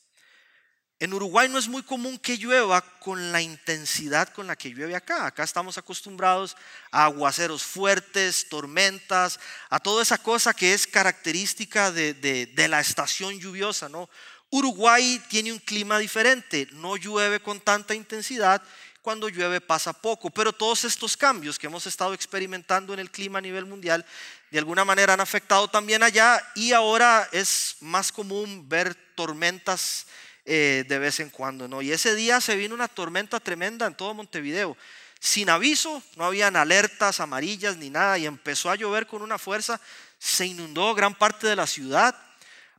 En 1.02 1.12
Uruguay 1.12 1.48
no 1.48 1.58
es 1.58 1.66
muy 1.66 1.82
común 1.82 2.16
que 2.16 2.38
llueva 2.38 2.80
con 3.00 3.32
la 3.32 3.42
intensidad 3.42 4.28
con 4.28 4.46
la 4.46 4.54
que 4.54 4.70
llueve 4.70 4.94
acá. 4.94 5.26
Acá 5.26 5.42
estamos 5.42 5.76
acostumbrados 5.76 6.56
a 6.92 7.06
aguaceros 7.06 7.64
fuertes, 7.64 8.48
tormentas, 8.48 9.40
a 9.68 9.80
toda 9.80 10.04
esa 10.04 10.18
cosa 10.18 10.54
que 10.54 10.74
es 10.74 10.86
característica 10.86 11.90
de, 11.90 12.66
la 12.68 12.78
estación 12.78 13.36
lluviosa. 13.40 13.88
¿no? 13.88 14.08
Uruguay 14.50 15.20
tiene 15.28 15.52
un 15.52 15.58
clima 15.58 15.98
diferente, 15.98 16.68
no 16.70 16.96
llueve 16.96 17.40
con 17.40 17.58
tanta 17.58 17.96
intensidad, 17.96 18.62
cuando 19.02 19.28
llueve 19.28 19.60
pasa 19.60 19.92
poco, 19.92 20.30
pero 20.30 20.52
todos 20.52 20.84
estos 20.84 21.16
cambios 21.16 21.58
que 21.58 21.66
hemos 21.66 21.86
estado 21.86 22.14
experimentando 22.14 22.94
en 22.94 23.00
el 23.00 23.10
clima 23.10 23.40
a 23.40 23.42
nivel 23.42 23.66
mundial 23.66 24.06
de 24.50 24.58
alguna 24.58 24.84
manera 24.84 25.14
han 25.14 25.20
afectado 25.20 25.66
también 25.66 26.02
allá 26.02 26.40
y 26.54 26.72
ahora 26.72 27.28
es 27.32 27.76
más 27.80 28.12
común 28.12 28.68
ver 28.68 28.94
tormentas 29.16 30.06
eh, 30.44 30.84
de 30.88 30.98
vez 30.98 31.20
en 31.20 31.30
cuando, 31.30 31.66
¿no? 31.66 31.82
Y 31.82 31.90
ese 31.90 32.14
día 32.14 32.40
se 32.40 32.56
vino 32.56 32.74
una 32.74 32.88
tormenta 32.88 33.40
tremenda 33.40 33.86
en 33.86 33.94
todo 33.94 34.14
Montevideo. 34.14 34.76
Sin 35.18 35.50
aviso, 35.50 36.02
no 36.16 36.24
habían 36.24 36.56
alertas 36.56 37.20
amarillas 37.20 37.76
ni 37.76 37.90
nada 37.90 38.18
y 38.18 38.26
empezó 38.26 38.70
a 38.70 38.76
llover 38.76 39.06
con 39.06 39.22
una 39.22 39.38
fuerza, 39.38 39.80
se 40.18 40.46
inundó 40.46 40.94
gran 40.94 41.14
parte 41.14 41.46
de 41.46 41.56
la 41.56 41.66
ciudad. 41.66 42.16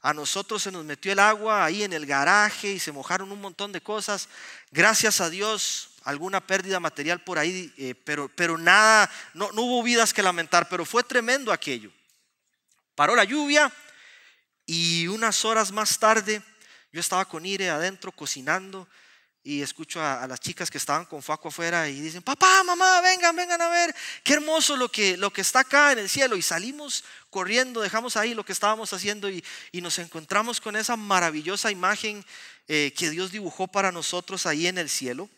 A 0.02 0.14
nosotros 0.14 0.62
se 0.62 0.72
nos 0.72 0.84
metió 0.84 1.14
el 1.14 1.20
agua 1.20 1.64
ahí 1.64 1.84
en 1.84 1.94
el 1.94 2.06
garaje 2.06 2.72
y 2.72 2.80
se 2.80 2.92
mojaron 2.92 3.32
un 3.32 3.40
montón 3.40 3.72
de 3.72 3.80
cosas. 3.80 4.28
Gracias 4.72 5.22
a 5.22 5.30
Dios, 5.30 5.93
alguna 6.04 6.46
pérdida 6.46 6.80
material 6.80 7.22
por 7.22 7.40
ahí, 7.40 7.74
eh, 7.78 7.96
pero, 7.96 8.30
pero 8.36 8.58
nada, 8.58 9.10
no, 9.34 9.52
no 9.52 9.62
hubo 9.64 9.84
vidas 9.84 10.14
que 10.14 10.24
lamentar, 10.24 10.68
pero 10.70 10.86
fue 10.86 11.04
tremendo 11.04 11.52
aquello. 11.52 11.92
Paró 12.96 13.16
la 13.16 13.24
lluvia 13.24 13.72
y 14.66 15.08
unas 15.08 15.44
horas 15.46 15.72
más 15.72 15.98
tarde 16.00 16.42
yo 16.92 17.00
estaba 17.00 17.26
con 17.26 17.46
Ire 17.46 17.72
adentro 17.72 18.12
cocinando 18.12 18.88
y 19.46 19.62
escucho 19.62 20.02
a, 20.02 20.26
las 20.26 20.40
chicas 20.40 20.72
que 20.72 20.78
estaban 20.78 21.06
con 21.06 21.22
Faco 21.22 21.50
afuera 21.50 21.90
y 21.90 22.00
dicen, 22.00 22.22
papá, 22.22 22.64
mamá, 22.64 23.02
vengan, 23.02 23.36
vengan 23.36 23.62
a 23.62 23.68
ver, 23.68 23.94
qué 24.24 24.34
hermoso 24.34 24.78
lo 24.78 24.90
que, 24.90 25.18
lo 25.18 25.34
que 25.34 25.42
está 25.42 25.62
acá 25.62 25.92
en 25.92 26.00
el 26.00 26.08
cielo. 26.08 26.38
Y 26.38 26.42
salimos 26.42 27.04
corriendo, 27.30 27.82
dejamos 27.82 28.16
ahí 28.16 28.34
lo 28.34 28.46
que 28.46 28.54
estábamos 28.54 28.94
haciendo 28.94 29.30
y, 29.30 29.44
nos 29.74 30.00
encontramos 30.00 30.62
con 30.62 30.78
esa 30.78 30.96
maravillosa 30.96 31.72
imagen 31.72 32.24
eh, 32.70 32.94
que 32.96 33.10
Dios 33.10 33.32
dibujó 33.32 33.68
para 33.68 33.92
nosotros 33.92 34.46
ahí 34.46 34.68
en 34.68 34.78
el 34.78 34.90
cielo. 34.90 35.30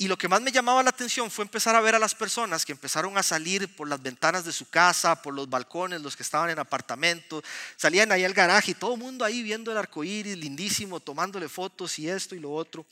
Y 0.00 0.08
lo 0.08 0.16
que 0.16 0.28
más 0.28 0.40
me 0.40 0.50
llamaba 0.50 0.82
la 0.82 0.88
atención 0.88 1.30
fue 1.30 1.44
empezar 1.44 1.76
a 1.76 1.80
ver 1.82 1.94
a 1.94 1.98
las 1.98 2.14
personas 2.14 2.64
que 2.64 2.72
empezaron 2.72 3.18
a 3.18 3.22
salir 3.22 3.76
por 3.76 3.86
las 3.86 4.00
ventanas 4.00 4.46
de 4.46 4.50
su 4.50 4.66
casa, 4.70 5.20
por 5.20 5.34
los 5.34 5.50
balcones, 5.50 6.00
los 6.00 6.16
que 6.16 6.22
estaban 6.22 6.48
en 6.48 6.58
apartamento, 6.58 7.44
salían 7.76 8.10
ahí 8.10 8.24
al 8.24 8.32
garaje 8.32 8.70
y 8.70 8.74
todo 8.74 8.94
el 8.94 8.98
mundo 8.98 9.26
ahí 9.26 9.42
viendo 9.42 9.70
el 9.70 9.76
arco 9.76 10.02
iris, 10.02 10.38
lindísimo, 10.38 11.00
tomándole 11.00 11.50
fotos 11.50 11.98
y 11.98 12.08
esto 12.08 12.34
y 12.34 12.38
lo 12.38 12.50
otro. 12.50 12.86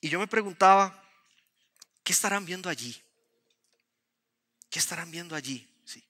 Y 0.00 0.08
yo 0.08 0.18
me 0.18 0.26
preguntaba, 0.26 0.98
¿qué 2.02 2.14
estarán 2.14 2.46
viendo 2.46 2.70
allí? 2.70 2.98
¿Qué 4.70 4.78
estarán 4.78 5.10
viendo 5.10 5.36
allí? 5.36 5.68
Sí. 5.84 6.02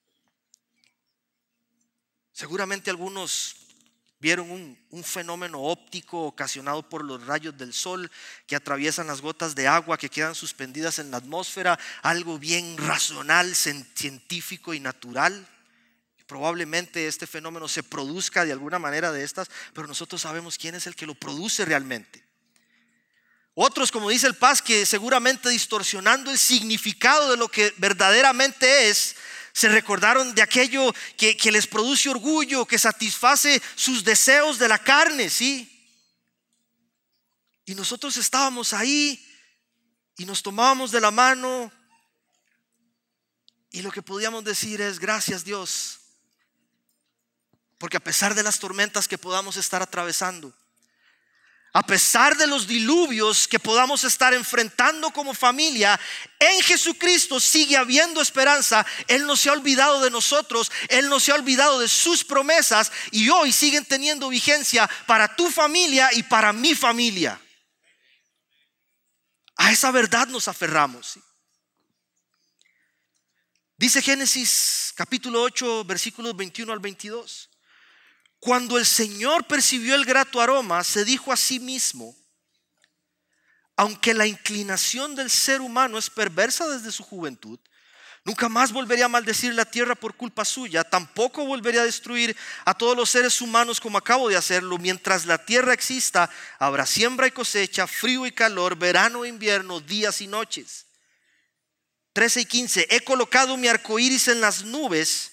Seguramente 2.31 2.89
algunos 2.89 3.62
Vieron 4.23 4.49
un, 4.51 5.03
fenómeno 5.03 5.59
óptico 5.59 6.21
ocasionado 6.21 6.87
por 6.87 7.03
los 7.03 7.27
rayos 7.27 7.57
del 7.57 7.73
sol 7.73 8.09
que 8.47 8.55
atraviesan 8.55 9.07
las 9.07 9.19
gotas 9.19 9.53
de 9.53 9.67
agua 9.67 9.97
que 9.97 10.07
quedan 10.07 10.33
suspendidas 10.33 10.97
en 10.99 11.11
la 11.11 11.17
atmósfera, 11.17 11.77
algo 12.01 12.39
bien 12.39 12.77
racional, 12.77 13.53
científico 13.53 14.73
y 14.73 14.79
natural. 14.79 15.45
Probablemente 16.25 17.05
este 17.05 17.27
fenómeno 17.27 17.67
se 17.67 17.83
produzca 17.83 18.45
de 18.45 18.53
alguna 18.53 18.79
manera 18.79 19.11
de 19.11 19.25
estas, 19.25 19.49
pero 19.73 19.87
nosotros 19.87 20.21
sabemos 20.21 20.57
quién 20.57 20.75
es 20.75 20.87
el 20.87 20.95
que 20.95 21.05
lo 21.05 21.15
produce 21.15 21.65
realmente. 21.65 22.23
Otros, 23.55 23.91
como 23.91 24.09
dice 24.09 24.27
el 24.27 24.35
Paz, 24.35 24.61
que 24.61 24.85
seguramente 24.85 25.49
distorsionando 25.49 26.31
el 26.31 26.37
significado 26.37 27.29
de 27.29 27.35
lo 27.35 27.49
que 27.49 27.73
verdaderamente 27.75 28.87
es, 28.87 29.17
se 29.53 29.69
recordaron 29.69 30.33
de 30.33 30.41
aquello 30.41 30.93
que, 31.15 31.51
les 31.51 31.67
produce 31.67 32.09
orgullo, 32.09 32.65
que 32.65 32.79
satisface 32.79 33.61
sus 33.75 34.03
deseos 34.03 34.57
de 34.57 34.67
la 34.67 34.79
carne, 34.79 35.29
¿sí? 35.29 35.69
Y 37.65 37.75
nosotros 37.75 38.17
estábamos 38.17 38.73
ahí 38.73 39.23
y 40.17 40.25
nos 40.25 40.41
tomábamos 40.41 40.91
de 40.91 40.99
la 40.99 41.11
mano 41.11 41.71
y 43.69 43.81
lo 43.83 43.91
que 43.91 44.01
podíamos 44.01 44.43
decir 44.43 44.81
es 44.81 44.99
gracias 44.99 45.43
Dios, 45.43 45.99
porque 47.77 47.97
a 47.97 48.03
pesar 48.03 48.33
de 48.33 48.43
las 48.43 48.59
tormentas 48.59 49.07
que 49.07 49.17
podamos 49.17 49.55
estar 49.57 49.81
atravesando, 49.83 50.53
a 51.75 51.81
pesar 51.81 52.37
de 52.37 52.45
los 52.45 52.67
diluvios 52.67 53.47
que 53.47 53.57
podamos 53.57 54.03
estar 54.03 54.31
enfrentando 54.31 55.09
como 55.09 55.33
familia, 55.33 55.99
en 56.37 56.61
Jesucristo 56.61 57.39
sigue 57.39 57.75
habiendo 57.75 58.21
esperanza. 58.21 58.85
Él 59.07 59.25
no 59.25 59.35
se 59.35 59.49
ha 59.49 59.53
olvidado 59.53 59.99
de 60.01 60.11
nosotros, 60.11 60.71
Él 60.87 61.09
no 61.09 61.19
se 61.19 61.31
ha 61.31 61.35
olvidado 61.35 61.79
de 61.79 61.87
sus 61.87 62.23
promesas 62.23 62.91
y 63.09 63.27
hoy 63.29 63.51
siguen 63.51 63.85
teniendo 63.85 64.29
vigencia 64.29 64.87
para 65.07 65.35
tu 65.35 65.49
familia 65.49 66.09
y 66.13 66.21
para 66.21 66.53
mi 66.53 66.75
familia. 66.75 67.41
A 69.55 69.71
esa 69.71 69.89
verdad 69.89 70.27
nos 70.27 70.47
aferramos. 70.47 71.17
Dice 73.77 73.99
Génesis 73.99 74.93
capítulo 74.95 75.41
8, 75.41 75.85
versículos 75.85 76.35
21 76.35 76.71
al 76.71 76.79
22. 76.79 77.49
Cuando 78.43 78.77
el 78.77 78.85
Señor 78.85 79.45
percibió 79.45 79.95
el 79.95 80.03
grato 80.03 80.41
aroma, 80.41 80.83
se 80.83 81.05
dijo 81.05 81.31
a 81.31 81.37
sí 81.37 81.61
mismo, 81.61 82.13
aunque 83.77 84.13
la 84.13 84.27
inclinación 84.27 85.15
del 85.15 85.29
ser 85.29 85.61
humano 85.61 85.97
es 85.97 86.09
perversa 86.09 86.67
desde 86.67 86.91
su 86.91 87.03
juventud, 87.03 87.57
nunca 88.25 88.49
más 88.49 88.73
volvería 88.73 89.05
a 89.05 89.07
maldecir 89.07 89.53
la 89.53 89.63
tierra 89.63 89.95
por 89.95 90.17
culpa 90.17 90.43
suya, 90.43 90.83
tampoco 90.83 91.45
volvería 91.45 91.83
a 91.83 91.85
destruir 91.85 92.35
a 92.65 92.73
todos 92.73 92.97
los 92.97 93.09
seres 93.09 93.39
humanos 93.39 93.79
como 93.79 93.97
acabo 93.97 94.27
de 94.27 94.35
hacerlo. 94.35 94.77
Mientras 94.77 95.25
la 95.25 95.37
tierra 95.37 95.73
exista, 95.73 96.29
habrá 96.59 96.85
siembra 96.85 97.27
y 97.27 97.31
cosecha, 97.31 97.87
frío 97.87 98.25
y 98.25 98.33
calor, 98.33 98.75
verano 98.75 99.23
e 99.23 99.29
invierno, 99.29 99.79
días 99.79 100.19
y 100.19 100.27
noches. 100.27 100.87
13 102.11 102.41
y 102.41 102.45
15, 102.45 102.87
he 102.89 102.99
colocado 103.05 103.55
mi 103.55 103.69
arco 103.69 103.99
iris 103.99 104.27
en 104.27 104.41
las 104.41 104.65
nubes 104.65 105.32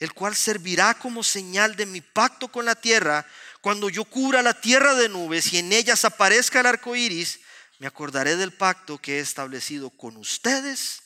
el 0.00 0.14
cual 0.14 0.34
servirá 0.34 0.94
como 0.94 1.22
señal 1.22 1.76
de 1.76 1.86
mi 1.86 2.00
pacto 2.00 2.50
con 2.50 2.64
la 2.64 2.74
tierra. 2.74 3.26
Cuando 3.60 3.90
yo 3.90 4.04
cubra 4.06 4.42
la 4.42 4.58
tierra 4.58 4.94
de 4.94 5.10
nubes 5.10 5.52
y 5.52 5.58
en 5.58 5.72
ellas 5.72 6.04
aparezca 6.06 6.60
el 6.60 6.66
arco 6.66 6.96
iris, 6.96 7.40
me 7.78 7.86
acordaré 7.86 8.36
del 8.36 8.52
pacto 8.52 8.98
que 8.98 9.18
he 9.18 9.20
establecido 9.20 9.90
con 9.90 10.16
ustedes 10.16 11.02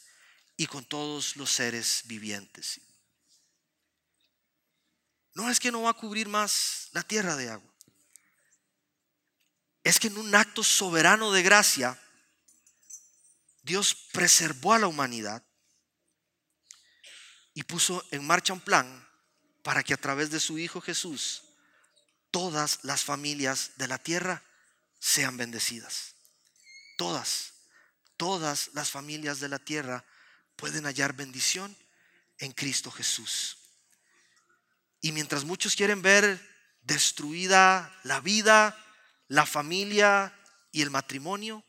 y 0.56 0.66
con 0.66 0.84
todos 0.84 1.36
los 1.36 1.50
seres 1.50 2.02
vivientes. 2.04 2.80
No 5.34 5.50
es 5.50 5.58
que 5.58 5.72
no 5.72 5.82
va 5.82 5.90
a 5.90 5.94
cubrir 5.94 6.28
más 6.28 6.88
la 6.92 7.02
tierra 7.02 7.34
de 7.34 7.50
agua. 7.50 7.72
Es 9.82 9.98
que 9.98 10.06
en 10.06 10.16
un 10.16 10.34
acto 10.34 10.62
soberano 10.62 11.32
de 11.32 11.42
gracia, 11.42 12.00
Dios 13.62 13.94
preservó 14.12 14.72
a 14.72 14.78
la 14.78 14.86
humanidad 14.86 15.43
y 17.54 17.62
puso 17.62 18.04
en 18.10 18.26
marcha 18.26 18.52
un 18.52 18.60
plan 18.60 19.08
para 19.62 19.82
que 19.82 19.94
a 19.94 19.96
través 19.96 20.30
de 20.30 20.40
su 20.40 20.58
Hijo 20.58 20.80
Jesús 20.80 21.44
todas 22.30 22.80
las 22.82 23.04
familias 23.04 23.70
de 23.76 23.88
la 23.88 23.98
tierra 23.98 24.42
sean 24.98 25.36
bendecidas. 25.36 26.16
Todas, 26.98 27.52
todas 28.16 28.70
las 28.74 28.90
familias 28.90 29.38
de 29.38 29.48
la 29.48 29.60
tierra 29.60 30.04
pueden 30.56 30.84
hallar 30.84 31.14
bendición 31.14 31.76
en 32.38 32.52
Cristo 32.52 32.90
Jesús. 32.90 33.56
Y 35.00 35.12
mientras 35.12 35.44
muchos 35.44 35.76
quieren 35.76 36.02
ver 36.02 36.40
destruida 36.82 37.96
la 38.02 38.20
vida, 38.20 38.76
la 39.28 39.46
familia 39.46 40.34
y 40.72 40.82
el 40.82 40.90
matrimonio, 40.90 41.64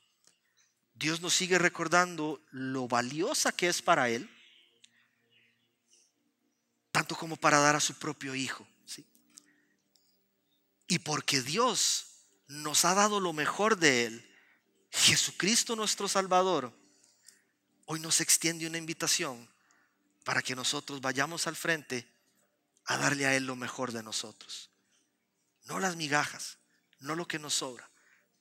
Dios 0.93 1.21
nos 1.21 1.33
sigue 1.33 1.59
recordando 1.59 2.41
lo 2.51 2.88
valiosa 2.88 3.51
que 3.51 3.67
es 3.67 3.81
para 3.81 4.09
Él 4.09 4.29
tanto 6.96 7.18
como 7.18 7.36
para 7.36 7.60
dar 7.60 7.76
a 7.76 7.82
su 7.82 7.96
propio 7.96 8.36
Hijo. 8.36 8.66
Y 10.88 11.00
porque 11.00 11.41
Dios 11.41 12.06
nos 12.48 12.86
ha 12.86 12.93
dado 12.93 13.20
lo 13.20 13.34
mejor 13.34 13.76
de 13.76 14.06
Él, 14.06 14.34
Jesucristo 14.91 15.76
nuestro 15.76 16.08
Salvador, 16.08 16.72
hoy 17.84 18.00
nos 18.00 18.22
extiende 18.22 18.66
una 18.66 18.78
invitación 18.78 19.46
para 20.24 20.41
que 20.41 20.56
nosotros 20.56 21.02
vayamos 21.02 21.48
al 21.48 21.58
frente 21.58 22.08
a 22.86 22.96
darle 22.96 23.26
a 23.26 23.36
Él 23.36 23.46
lo 23.46 23.58
mejor 23.58 23.91
de 23.91 24.02
nosotros. 24.02 24.70
No 25.66 25.82
las 25.82 25.98
migajas, 25.98 26.60
no 27.00 27.16
lo 27.16 27.28
que 27.28 27.39
nos 27.39 27.56
sobra, 27.56 27.89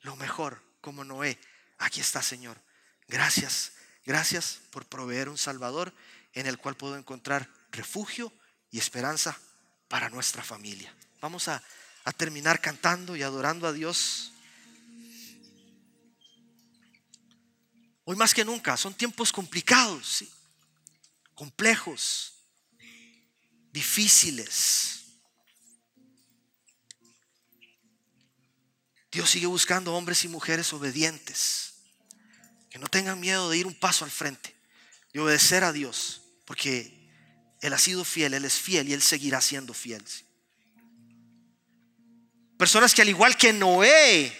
lo 0.03 0.15
mejor, 0.15 0.63
como 0.81 1.03
Noé. 1.03 1.41
Aquí 1.79 2.01
está, 2.01 2.23
Señor. 2.23 2.57
Gracias, 3.09 3.73
gracias 4.07 4.61
por 4.71 4.87
proveer 4.87 5.29
un 5.29 5.39
Salvador 5.39 5.93
en 6.35 6.47
el 6.47 6.57
cual 6.57 6.77
puedo 6.77 6.97
encontrar 6.97 7.51
refugio 7.73 8.33
y 8.75 8.79
esperanza 8.79 9.39
para 9.87 10.11
nuestra 10.11 10.43
familia. 10.43 10.93
Vamos 11.21 11.47
a, 11.47 11.63
terminar 12.17 12.61
cantando 12.61 13.15
y 13.15 13.23
adorando 13.23 13.69
a 13.69 13.73
Dios. 13.73 14.33
Hoy 18.03 18.17
más 18.17 18.35
que 18.35 18.45
nunca 18.45 18.77
son 18.77 18.93
tiempos 18.93 19.31
complicados, 19.31 20.25
complejos, 21.37 22.35
difíciles. 23.71 25.05
Dios 29.13 29.31
sigue 29.31 29.47
buscando 29.47 29.95
hombres 29.95 30.25
y 30.25 30.29
mujeres 30.29 30.73
obedientes, 30.73 31.75
que 32.69 32.81
no 32.81 32.89
tengan 32.89 33.21
miedo 33.21 33.49
de 33.51 33.59
ir 33.59 33.69
un 33.69 33.79
paso 33.79 34.05
al 34.05 34.11
frente, 34.11 34.53
de 35.13 35.21
obedecer 35.21 35.63
a 35.63 35.73
Dios, 35.73 36.23
porque 36.45 37.04
él 37.65 37.73
ha 37.73 37.79
sido 37.79 38.05
fiel, 38.05 38.35
Él 38.35 38.45
es 38.45 38.61
fiel 38.61 38.91
y 38.91 38.93
Él 38.93 39.01
seguirá 39.01 39.41
siendo 39.41 39.73
fiel. 39.73 40.05
Personas 42.59 42.93
que 42.93 43.01
al 43.01 43.09
igual 43.09 43.39
que 43.39 43.55
Noé 43.55 44.31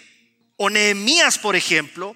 o 0.57 0.69
Nehemías, 0.69 1.39
por 1.39 1.55
ejemplo, 1.55 2.15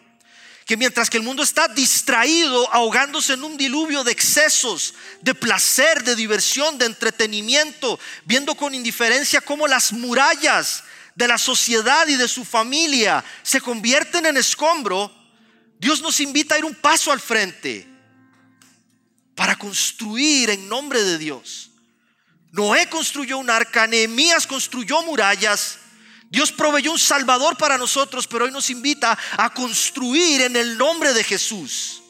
que 0.68 0.78
mientras 0.78 1.10
que 1.10 1.18
el 1.18 1.24
mundo 1.24 1.42
está 1.42 1.68
distraído, 1.68 2.72
ahogándose 2.72 3.34
en 3.34 3.44
un 3.44 3.58
diluvio 3.58 4.04
de 4.04 4.12
excesos, 4.12 4.94
de 5.22 5.34
placer, 5.34 6.04
de 6.04 6.16
diversión, 6.16 6.78
de 6.78 6.86
entretenimiento, 6.86 8.00
viendo 8.26 8.54
con 8.54 8.76
indiferencia 8.76 9.42
cómo 9.42 9.68
las 9.68 9.92
murallas 9.92 10.84
de 11.16 11.28
la 11.28 11.40
sociedad 11.40 12.08
y 12.08 12.18
de 12.18 12.28
su 12.28 12.46
familia 12.46 13.26
se 13.42 13.62
convierten 13.62 14.28
en 14.28 14.38
escombro, 14.38 15.12
Dios 15.80 16.04
nos 16.04 16.20
invita 16.20 16.54
a 16.54 16.60
ir 16.60 16.66
un 16.66 16.76
paso 16.76 17.12
al 17.12 17.20
frente 17.20 17.99
para 19.40 19.56
construir 19.56 20.50
en 20.50 20.68
nombre 20.68 21.02
de 21.02 21.18
Dios. 21.18 21.72
Noé 22.52 22.90
construyó 22.90 23.38
un 23.38 23.50
arca, 23.50 23.88
Nehemías 23.88 24.46
construyó 24.46 25.02
murallas. 25.04 25.78
Dios 26.30 26.52
proveyó 26.52 26.92
un 26.92 27.00
salvador 27.00 27.56
para 27.56 27.78
nosotros, 27.78 28.28
pero 28.28 28.44
hoy 28.44 28.52
nos 28.52 28.70
invita 28.70 29.18
a 29.38 29.54
construir 29.54 30.42
en 30.42 30.58
el 30.58 30.78
nombre 30.78 31.14
de 31.14 31.24
Jesús. 31.24 32.04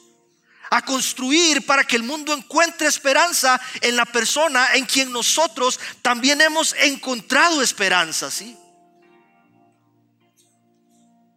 A 0.71 0.83
construir 0.83 1.63
para 1.67 1.83
que 1.83 1.97
el 1.97 2.01
mundo 2.01 2.33
encuentre 2.33 2.87
esperanza 2.87 3.61
en 3.81 3.95
la 3.95 4.07
persona 4.07 4.73
en 4.73 4.87
quien 4.87 5.11
nosotros 5.11 5.79
también 6.01 6.41
hemos 6.41 6.73
encontrado 6.79 7.61
esperanza, 7.61 8.31
¿sí? 8.31 8.57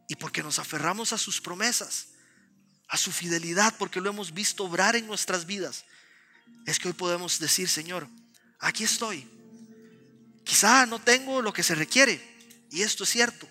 Y 0.08 0.16
porque 0.16 0.42
nos 0.42 0.58
aferramos 0.58 1.12
a 1.12 1.18
sus 1.18 1.38
promesas 1.38 2.11
a 2.92 2.98
su 2.98 3.10
fidelidad 3.10 3.74
porque 3.78 4.02
lo 4.02 4.10
hemos 4.10 4.34
visto 4.34 4.64
obrar 4.64 4.96
en 4.96 5.06
nuestras 5.06 5.46
vidas, 5.46 5.86
es 6.66 6.78
que 6.78 6.88
hoy 6.88 6.94
podemos 6.94 7.38
decir, 7.38 7.66
Señor, 7.66 8.06
aquí 8.58 8.84
estoy. 8.84 9.26
Quizá 10.44 10.84
no 10.84 10.98
tengo 10.98 11.40
lo 11.40 11.54
que 11.54 11.62
se 11.62 11.74
requiere, 11.74 12.20
y 12.70 12.82
esto 12.82 13.04
es 13.04 13.10
cierto. 13.10 13.48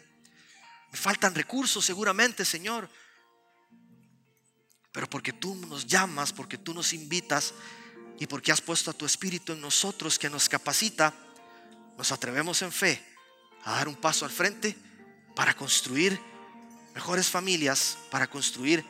Me 0.92 0.98
faltan 0.98 1.34
recursos 1.34 1.84
seguramente, 1.84 2.46
Señor. 2.46 2.88
Pero 4.92 5.10
porque 5.10 5.34
tú 5.34 5.56
nos 5.56 5.88
llamas, 5.88 6.32
porque 6.32 6.60
tú 6.60 6.76
nos 6.76 6.94
invitas 6.94 7.56
y 8.20 8.28
porque 8.28 8.52
has 8.52 8.62
puesto 8.62 8.92
a 8.92 8.94
tu 8.94 9.08
Espíritu 9.08 9.54
en 9.54 9.62
nosotros 9.62 10.20
que 10.20 10.30
nos 10.30 10.50
capacita, 10.50 11.16
nos 11.98 12.12
atrevemos 12.12 12.62
en 12.62 12.72
fe 12.72 13.04
a 13.64 13.72
dar 13.72 13.88
un 13.88 13.96
paso 13.96 14.24
al 14.24 14.32
frente 14.32 14.78
para 15.36 15.56
construir 15.56 16.20
mejores 16.94 17.28
familias, 17.28 17.98
para 18.12 18.30
construir 18.30 18.86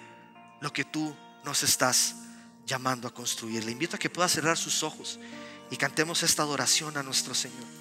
lo 0.61 0.71
que 0.71 0.85
tú 0.85 1.13
nos 1.43 1.63
estás 1.63 2.15
llamando 2.65 3.07
a 3.07 3.13
construir. 3.13 3.65
Le 3.65 3.71
invito 3.71 3.97
a 3.97 3.99
que 3.99 4.09
pueda 4.09 4.29
cerrar 4.29 4.57
sus 4.57 4.83
ojos 4.83 5.19
y 5.69 5.75
cantemos 5.75 6.23
esta 6.23 6.43
adoración 6.43 6.95
a 6.95 7.03
nuestro 7.03 7.33
Señor. 7.33 7.80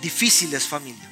Difíciles, 0.00 0.66
familia. 0.66 1.10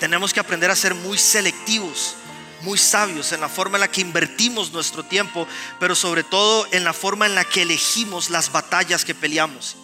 Tenemos 0.00 0.32
que 0.32 0.40
aprender 0.40 0.70
a 0.70 0.76
ser 0.76 0.94
muy 0.94 1.18
selectivos, 1.18 2.14
muy 2.62 2.78
sabios 2.78 3.32
en 3.32 3.40
la 3.40 3.48
forma 3.48 3.78
en 3.78 3.80
la 3.80 3.90
que 3.90 4.00
invertimos 4.00 4.70
nuestro 4.70 5.04
tiempo, 5.04 5.48
pero 5.80 5.94
sobre 5.94 6.22
todo 6.22 6.66
en 6.72 6.84
la 6.84 6.92
forma 6.92 7.26
en 7.26 7.34
la 7.34 7.44
que 7.44 7.62
elegimos 7.62 8.30
las 8.30 8.52
batallas 8.52 9.04
que 9.04 9.14
peleamos. 9.14 9.76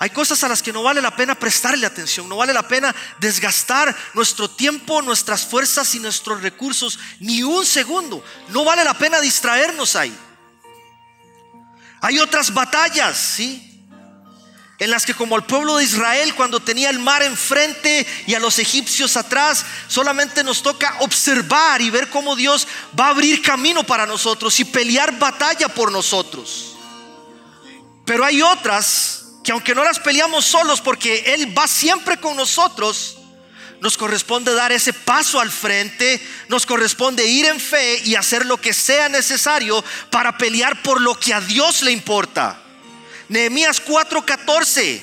Hay 0.00 0.10
cosas 0.10 0.44
a 0.44 0.48
las 0.48 0.62
que 0.62 0.72
no 0.72 0.84
vale 0.84 1.02
la 1.02 1.16
pena 1.16 1.34
prestarle 1.34 1.84
atención, 1.84 2.28
no 2.28 2.36
vale 2.36 2.52
la 2.52 2.68
pena 2.68 2.94
desgastar 3.18 3.96
nuestro 4.14 4.48
tiempo, 4.48 5.02
nuestras 5.02 5.44
fuerzas 5.44 5.92
y 5.94 5.98
nuestros 5.98 6.40
recursos 6.40 7.00
ni 7.18 7.42
un 7.42 7.66
segundo. 7.66 8.22
No 8.48 8.64
vale 8.64 8.84
la 8.84 8.94
pena 8.94 9.20
distraernos 9.20 9.96
ahí. 9.96 10.16
Hay 12.00 12.20
otras 12.20 12.54
batallas, 12.54 13.18
¿sí? 13.18 13.67
En 14.78 14.90
las 14.90 15.04
que 15.04 15.14
como 15.14 15.36
el 15.36 15.42
pueblo 15.42 15.76
de 15.76 15.84
Israel 15.84 16.34
cuando 16.34 16.60
tenía 16.60 16.88
el 16.90 17.00
mar 17.00 17.22
enfrente 17.22 18.06
y 18.26 18.34
a 18.34 18.38
los 18.38 18.60
egipcios 18.60 19.16
atrás, 19.16 19.64
solamente 19.88 20.44
nos 20.44 20.62
toca 20.62 20.96
observar 21.00 21.82
y 21.82 21.90
ver 21.90 22.08
cómo 22.10 22.36
Dios 22.36 22.66
va 22.98 23.06
a 23.06 23.10
abrir 23.10 23.42
camino 23.42 23.82
para 23.84 24.06
nosotros 24.06 24.58
y 24.60 24.64
pelear 24.64 25.18
batalla 25.18 25.68
por 25.68 25.90
nosotros. 25.90 26.76
Pero 28.04 28.24
hay 28.24 28.40
otras 28.40 29.24
que 29.42 29.50
aunque 29.50 29.74
no 29.74 29.82
las 29.82 29.98
peleamos 29.98 30.44
solos 30.44 30.80
porque 30.80 31.34
Él 31.34 31.56
va 31.58 31.66
siempre 31.66 32.18
con 32.18 32.36
nosotros, 32.36 33.16
nos 33.80 33.96
corresponde 33.96 34.54
dar 34.54 34.70
ese 34.70 34.92
paso 34.92 35.40
al 35.40 35.50
frente, 35.50 36.24
nos 36.48 36.66
corresponde 36.66 37.24
ir 37.26 37.46
en 37.46 37.58
fe 37.58 38.00
y 38.04 38.14
hacer 38.14 38.46
lo 38.46 38.60
que 38.60 38.72
sea 38.72 39.08
necesario 39.08 39.84
para 40.10 40.38
pelear 40.38 40.82
por 40.82 41.00
lo 41.00 41.18
que 41.18 41.34
a 41.34 41.40
Dios 41.40 41.82
le 41.82 41.90
importa. 41.90 42.62
Nehemías 43.28 43.80
4:14. 43.80 45.02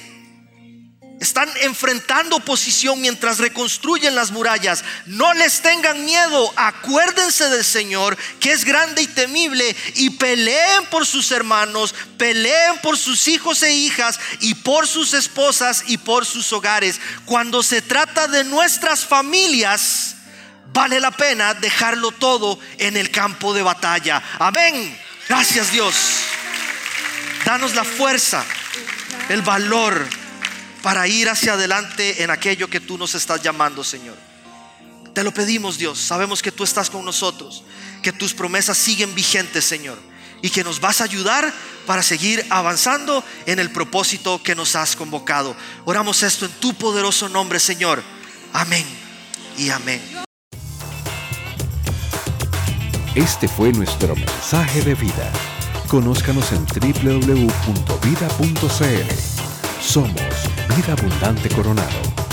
Están 1.19 1.49
enfrentando 1.61 2.35
oposición 2.35 2.99
mientras 2.99 3.37
reconstruyen 3.37 4.15
las 4.15 4.31
murallas. 4.31 4.83
No 5.05 5.33
les 5.33 5.61
tengan 5.61 6.03
miedo. 6.03 6.53
Acuérdense 6.57 7.47
del 7.47 7.63
Señor, 7.63 8.17
que 8.41 8.51
es 8.51 8.65
grande 8.65 9.01
y 9.01 9.07
temible, 9.07 9.75
y 9.95 10.09
peleen 10.11 10.85
por 10.91 11.05
sus 11.05 11.31
hermanos, 11.31 11.95
peleen 12.17 12.79
por 12.81 12.97
sus 12.97 13.29
hijos 13.29 13.63
e 13.63 13.71
hijas, 13.71 14.19
y 14.41 14.55
por 14.55 14.87
sus 14.87 15.13
esposas 15.13 15.85
y 15.87 15.97
por 15.97 16.25
sus 16.25 16.51
hogares. 16.51 16.99
Cuando 17.23 17.63
se 17.63 17.81
trata 17.81 18.27
de 18.27 18.43
nuestras 18.43 19.05
familias, 19.05 20.15
vale 20.73 20.99
la 20.99 21.11
pena 21.11 21.53
dejarlo 21.53 22.11
todo 22.11 22.59
en 22.77 22.97
el 22.97 23.09
campo 23.09 23.53
de 23.53 23.61
batalla. 23.61 24.21
Amén. 24.37 24.99
Gracias 25.29 25.71
Dios. 25.71 25.95
Danos 27.45 27.75
la 27.75 27.83
fuerza, 27.83 28.43
el 29.29 29.43
valor 29.43 30.03
para 30.81 31.07
ir 31.07 31.29
hacia 31.29 31.53
adelante 31.53 32.23
en 32.23 32.31
aquello 32.31 32.67
que 32.67 32.79
tú 32.79 32.97
nos 32.97 33.13
estás 33.13 33.43
llamando, 33.43 33.83
Señor. 33.83 34.17
Te 35.13 35.23
lo 35.23 35.31
pedimos, 35.31 35.77
Dios. 35.77 35.99
Sabemos 35.99 36.41
que 36.41 36.51
tú 36.51 36.63
estás 36.63 36.89
con 36.89 37.05
nosotros, 37.05 37.63
que 38.01 38.11
tus 38.11 38.33
promesas 38.33 38.79
siguen 38.79 39.13
vigentes, 39.13 39.63
Señor, 39.63 39.99
y 40.41 40.49
que 40.49 40.63
nos 40.63 40.81
vas 40.81 41.01
a 41.01 41.03
ayudar 41.03 41.53
para 41.85 42.01
seguir 42.01 42.43
avanzando 42.49 43.23
en 43.45 43.59
el 43.59 43.69
propósito 43.71 44.41
que 44.41 44.55
nos 44.55 44.75
has 44.75 44.95
convocado. 44.95 45.55
Oramos 45.85 46.23
esto 46.23 46.45
en 46.45 46.51
tu 46.53 46.73
poderoso 46.73 47.29
nombre, 47.29 47.59
Señor. 47.59 48.01
Amén 48.53 48.85
y 49.55 49.69
amén. 49.69 50.01
Este 53.13 53.47
fue 53.47 53.71
nuestro 53.71 54.15
mensaje 54.15 54.81
de 54.81 54.95
vida. 54.95 55.31
Conózcanos 55.87 56.51
en 56.51 56.65
www.vida.cl. 56.65 57.45
Somos 59.81 60.11
Vida 60.75 60.93
Abundante 60.93 61.49
Coronado. 61.49 62.24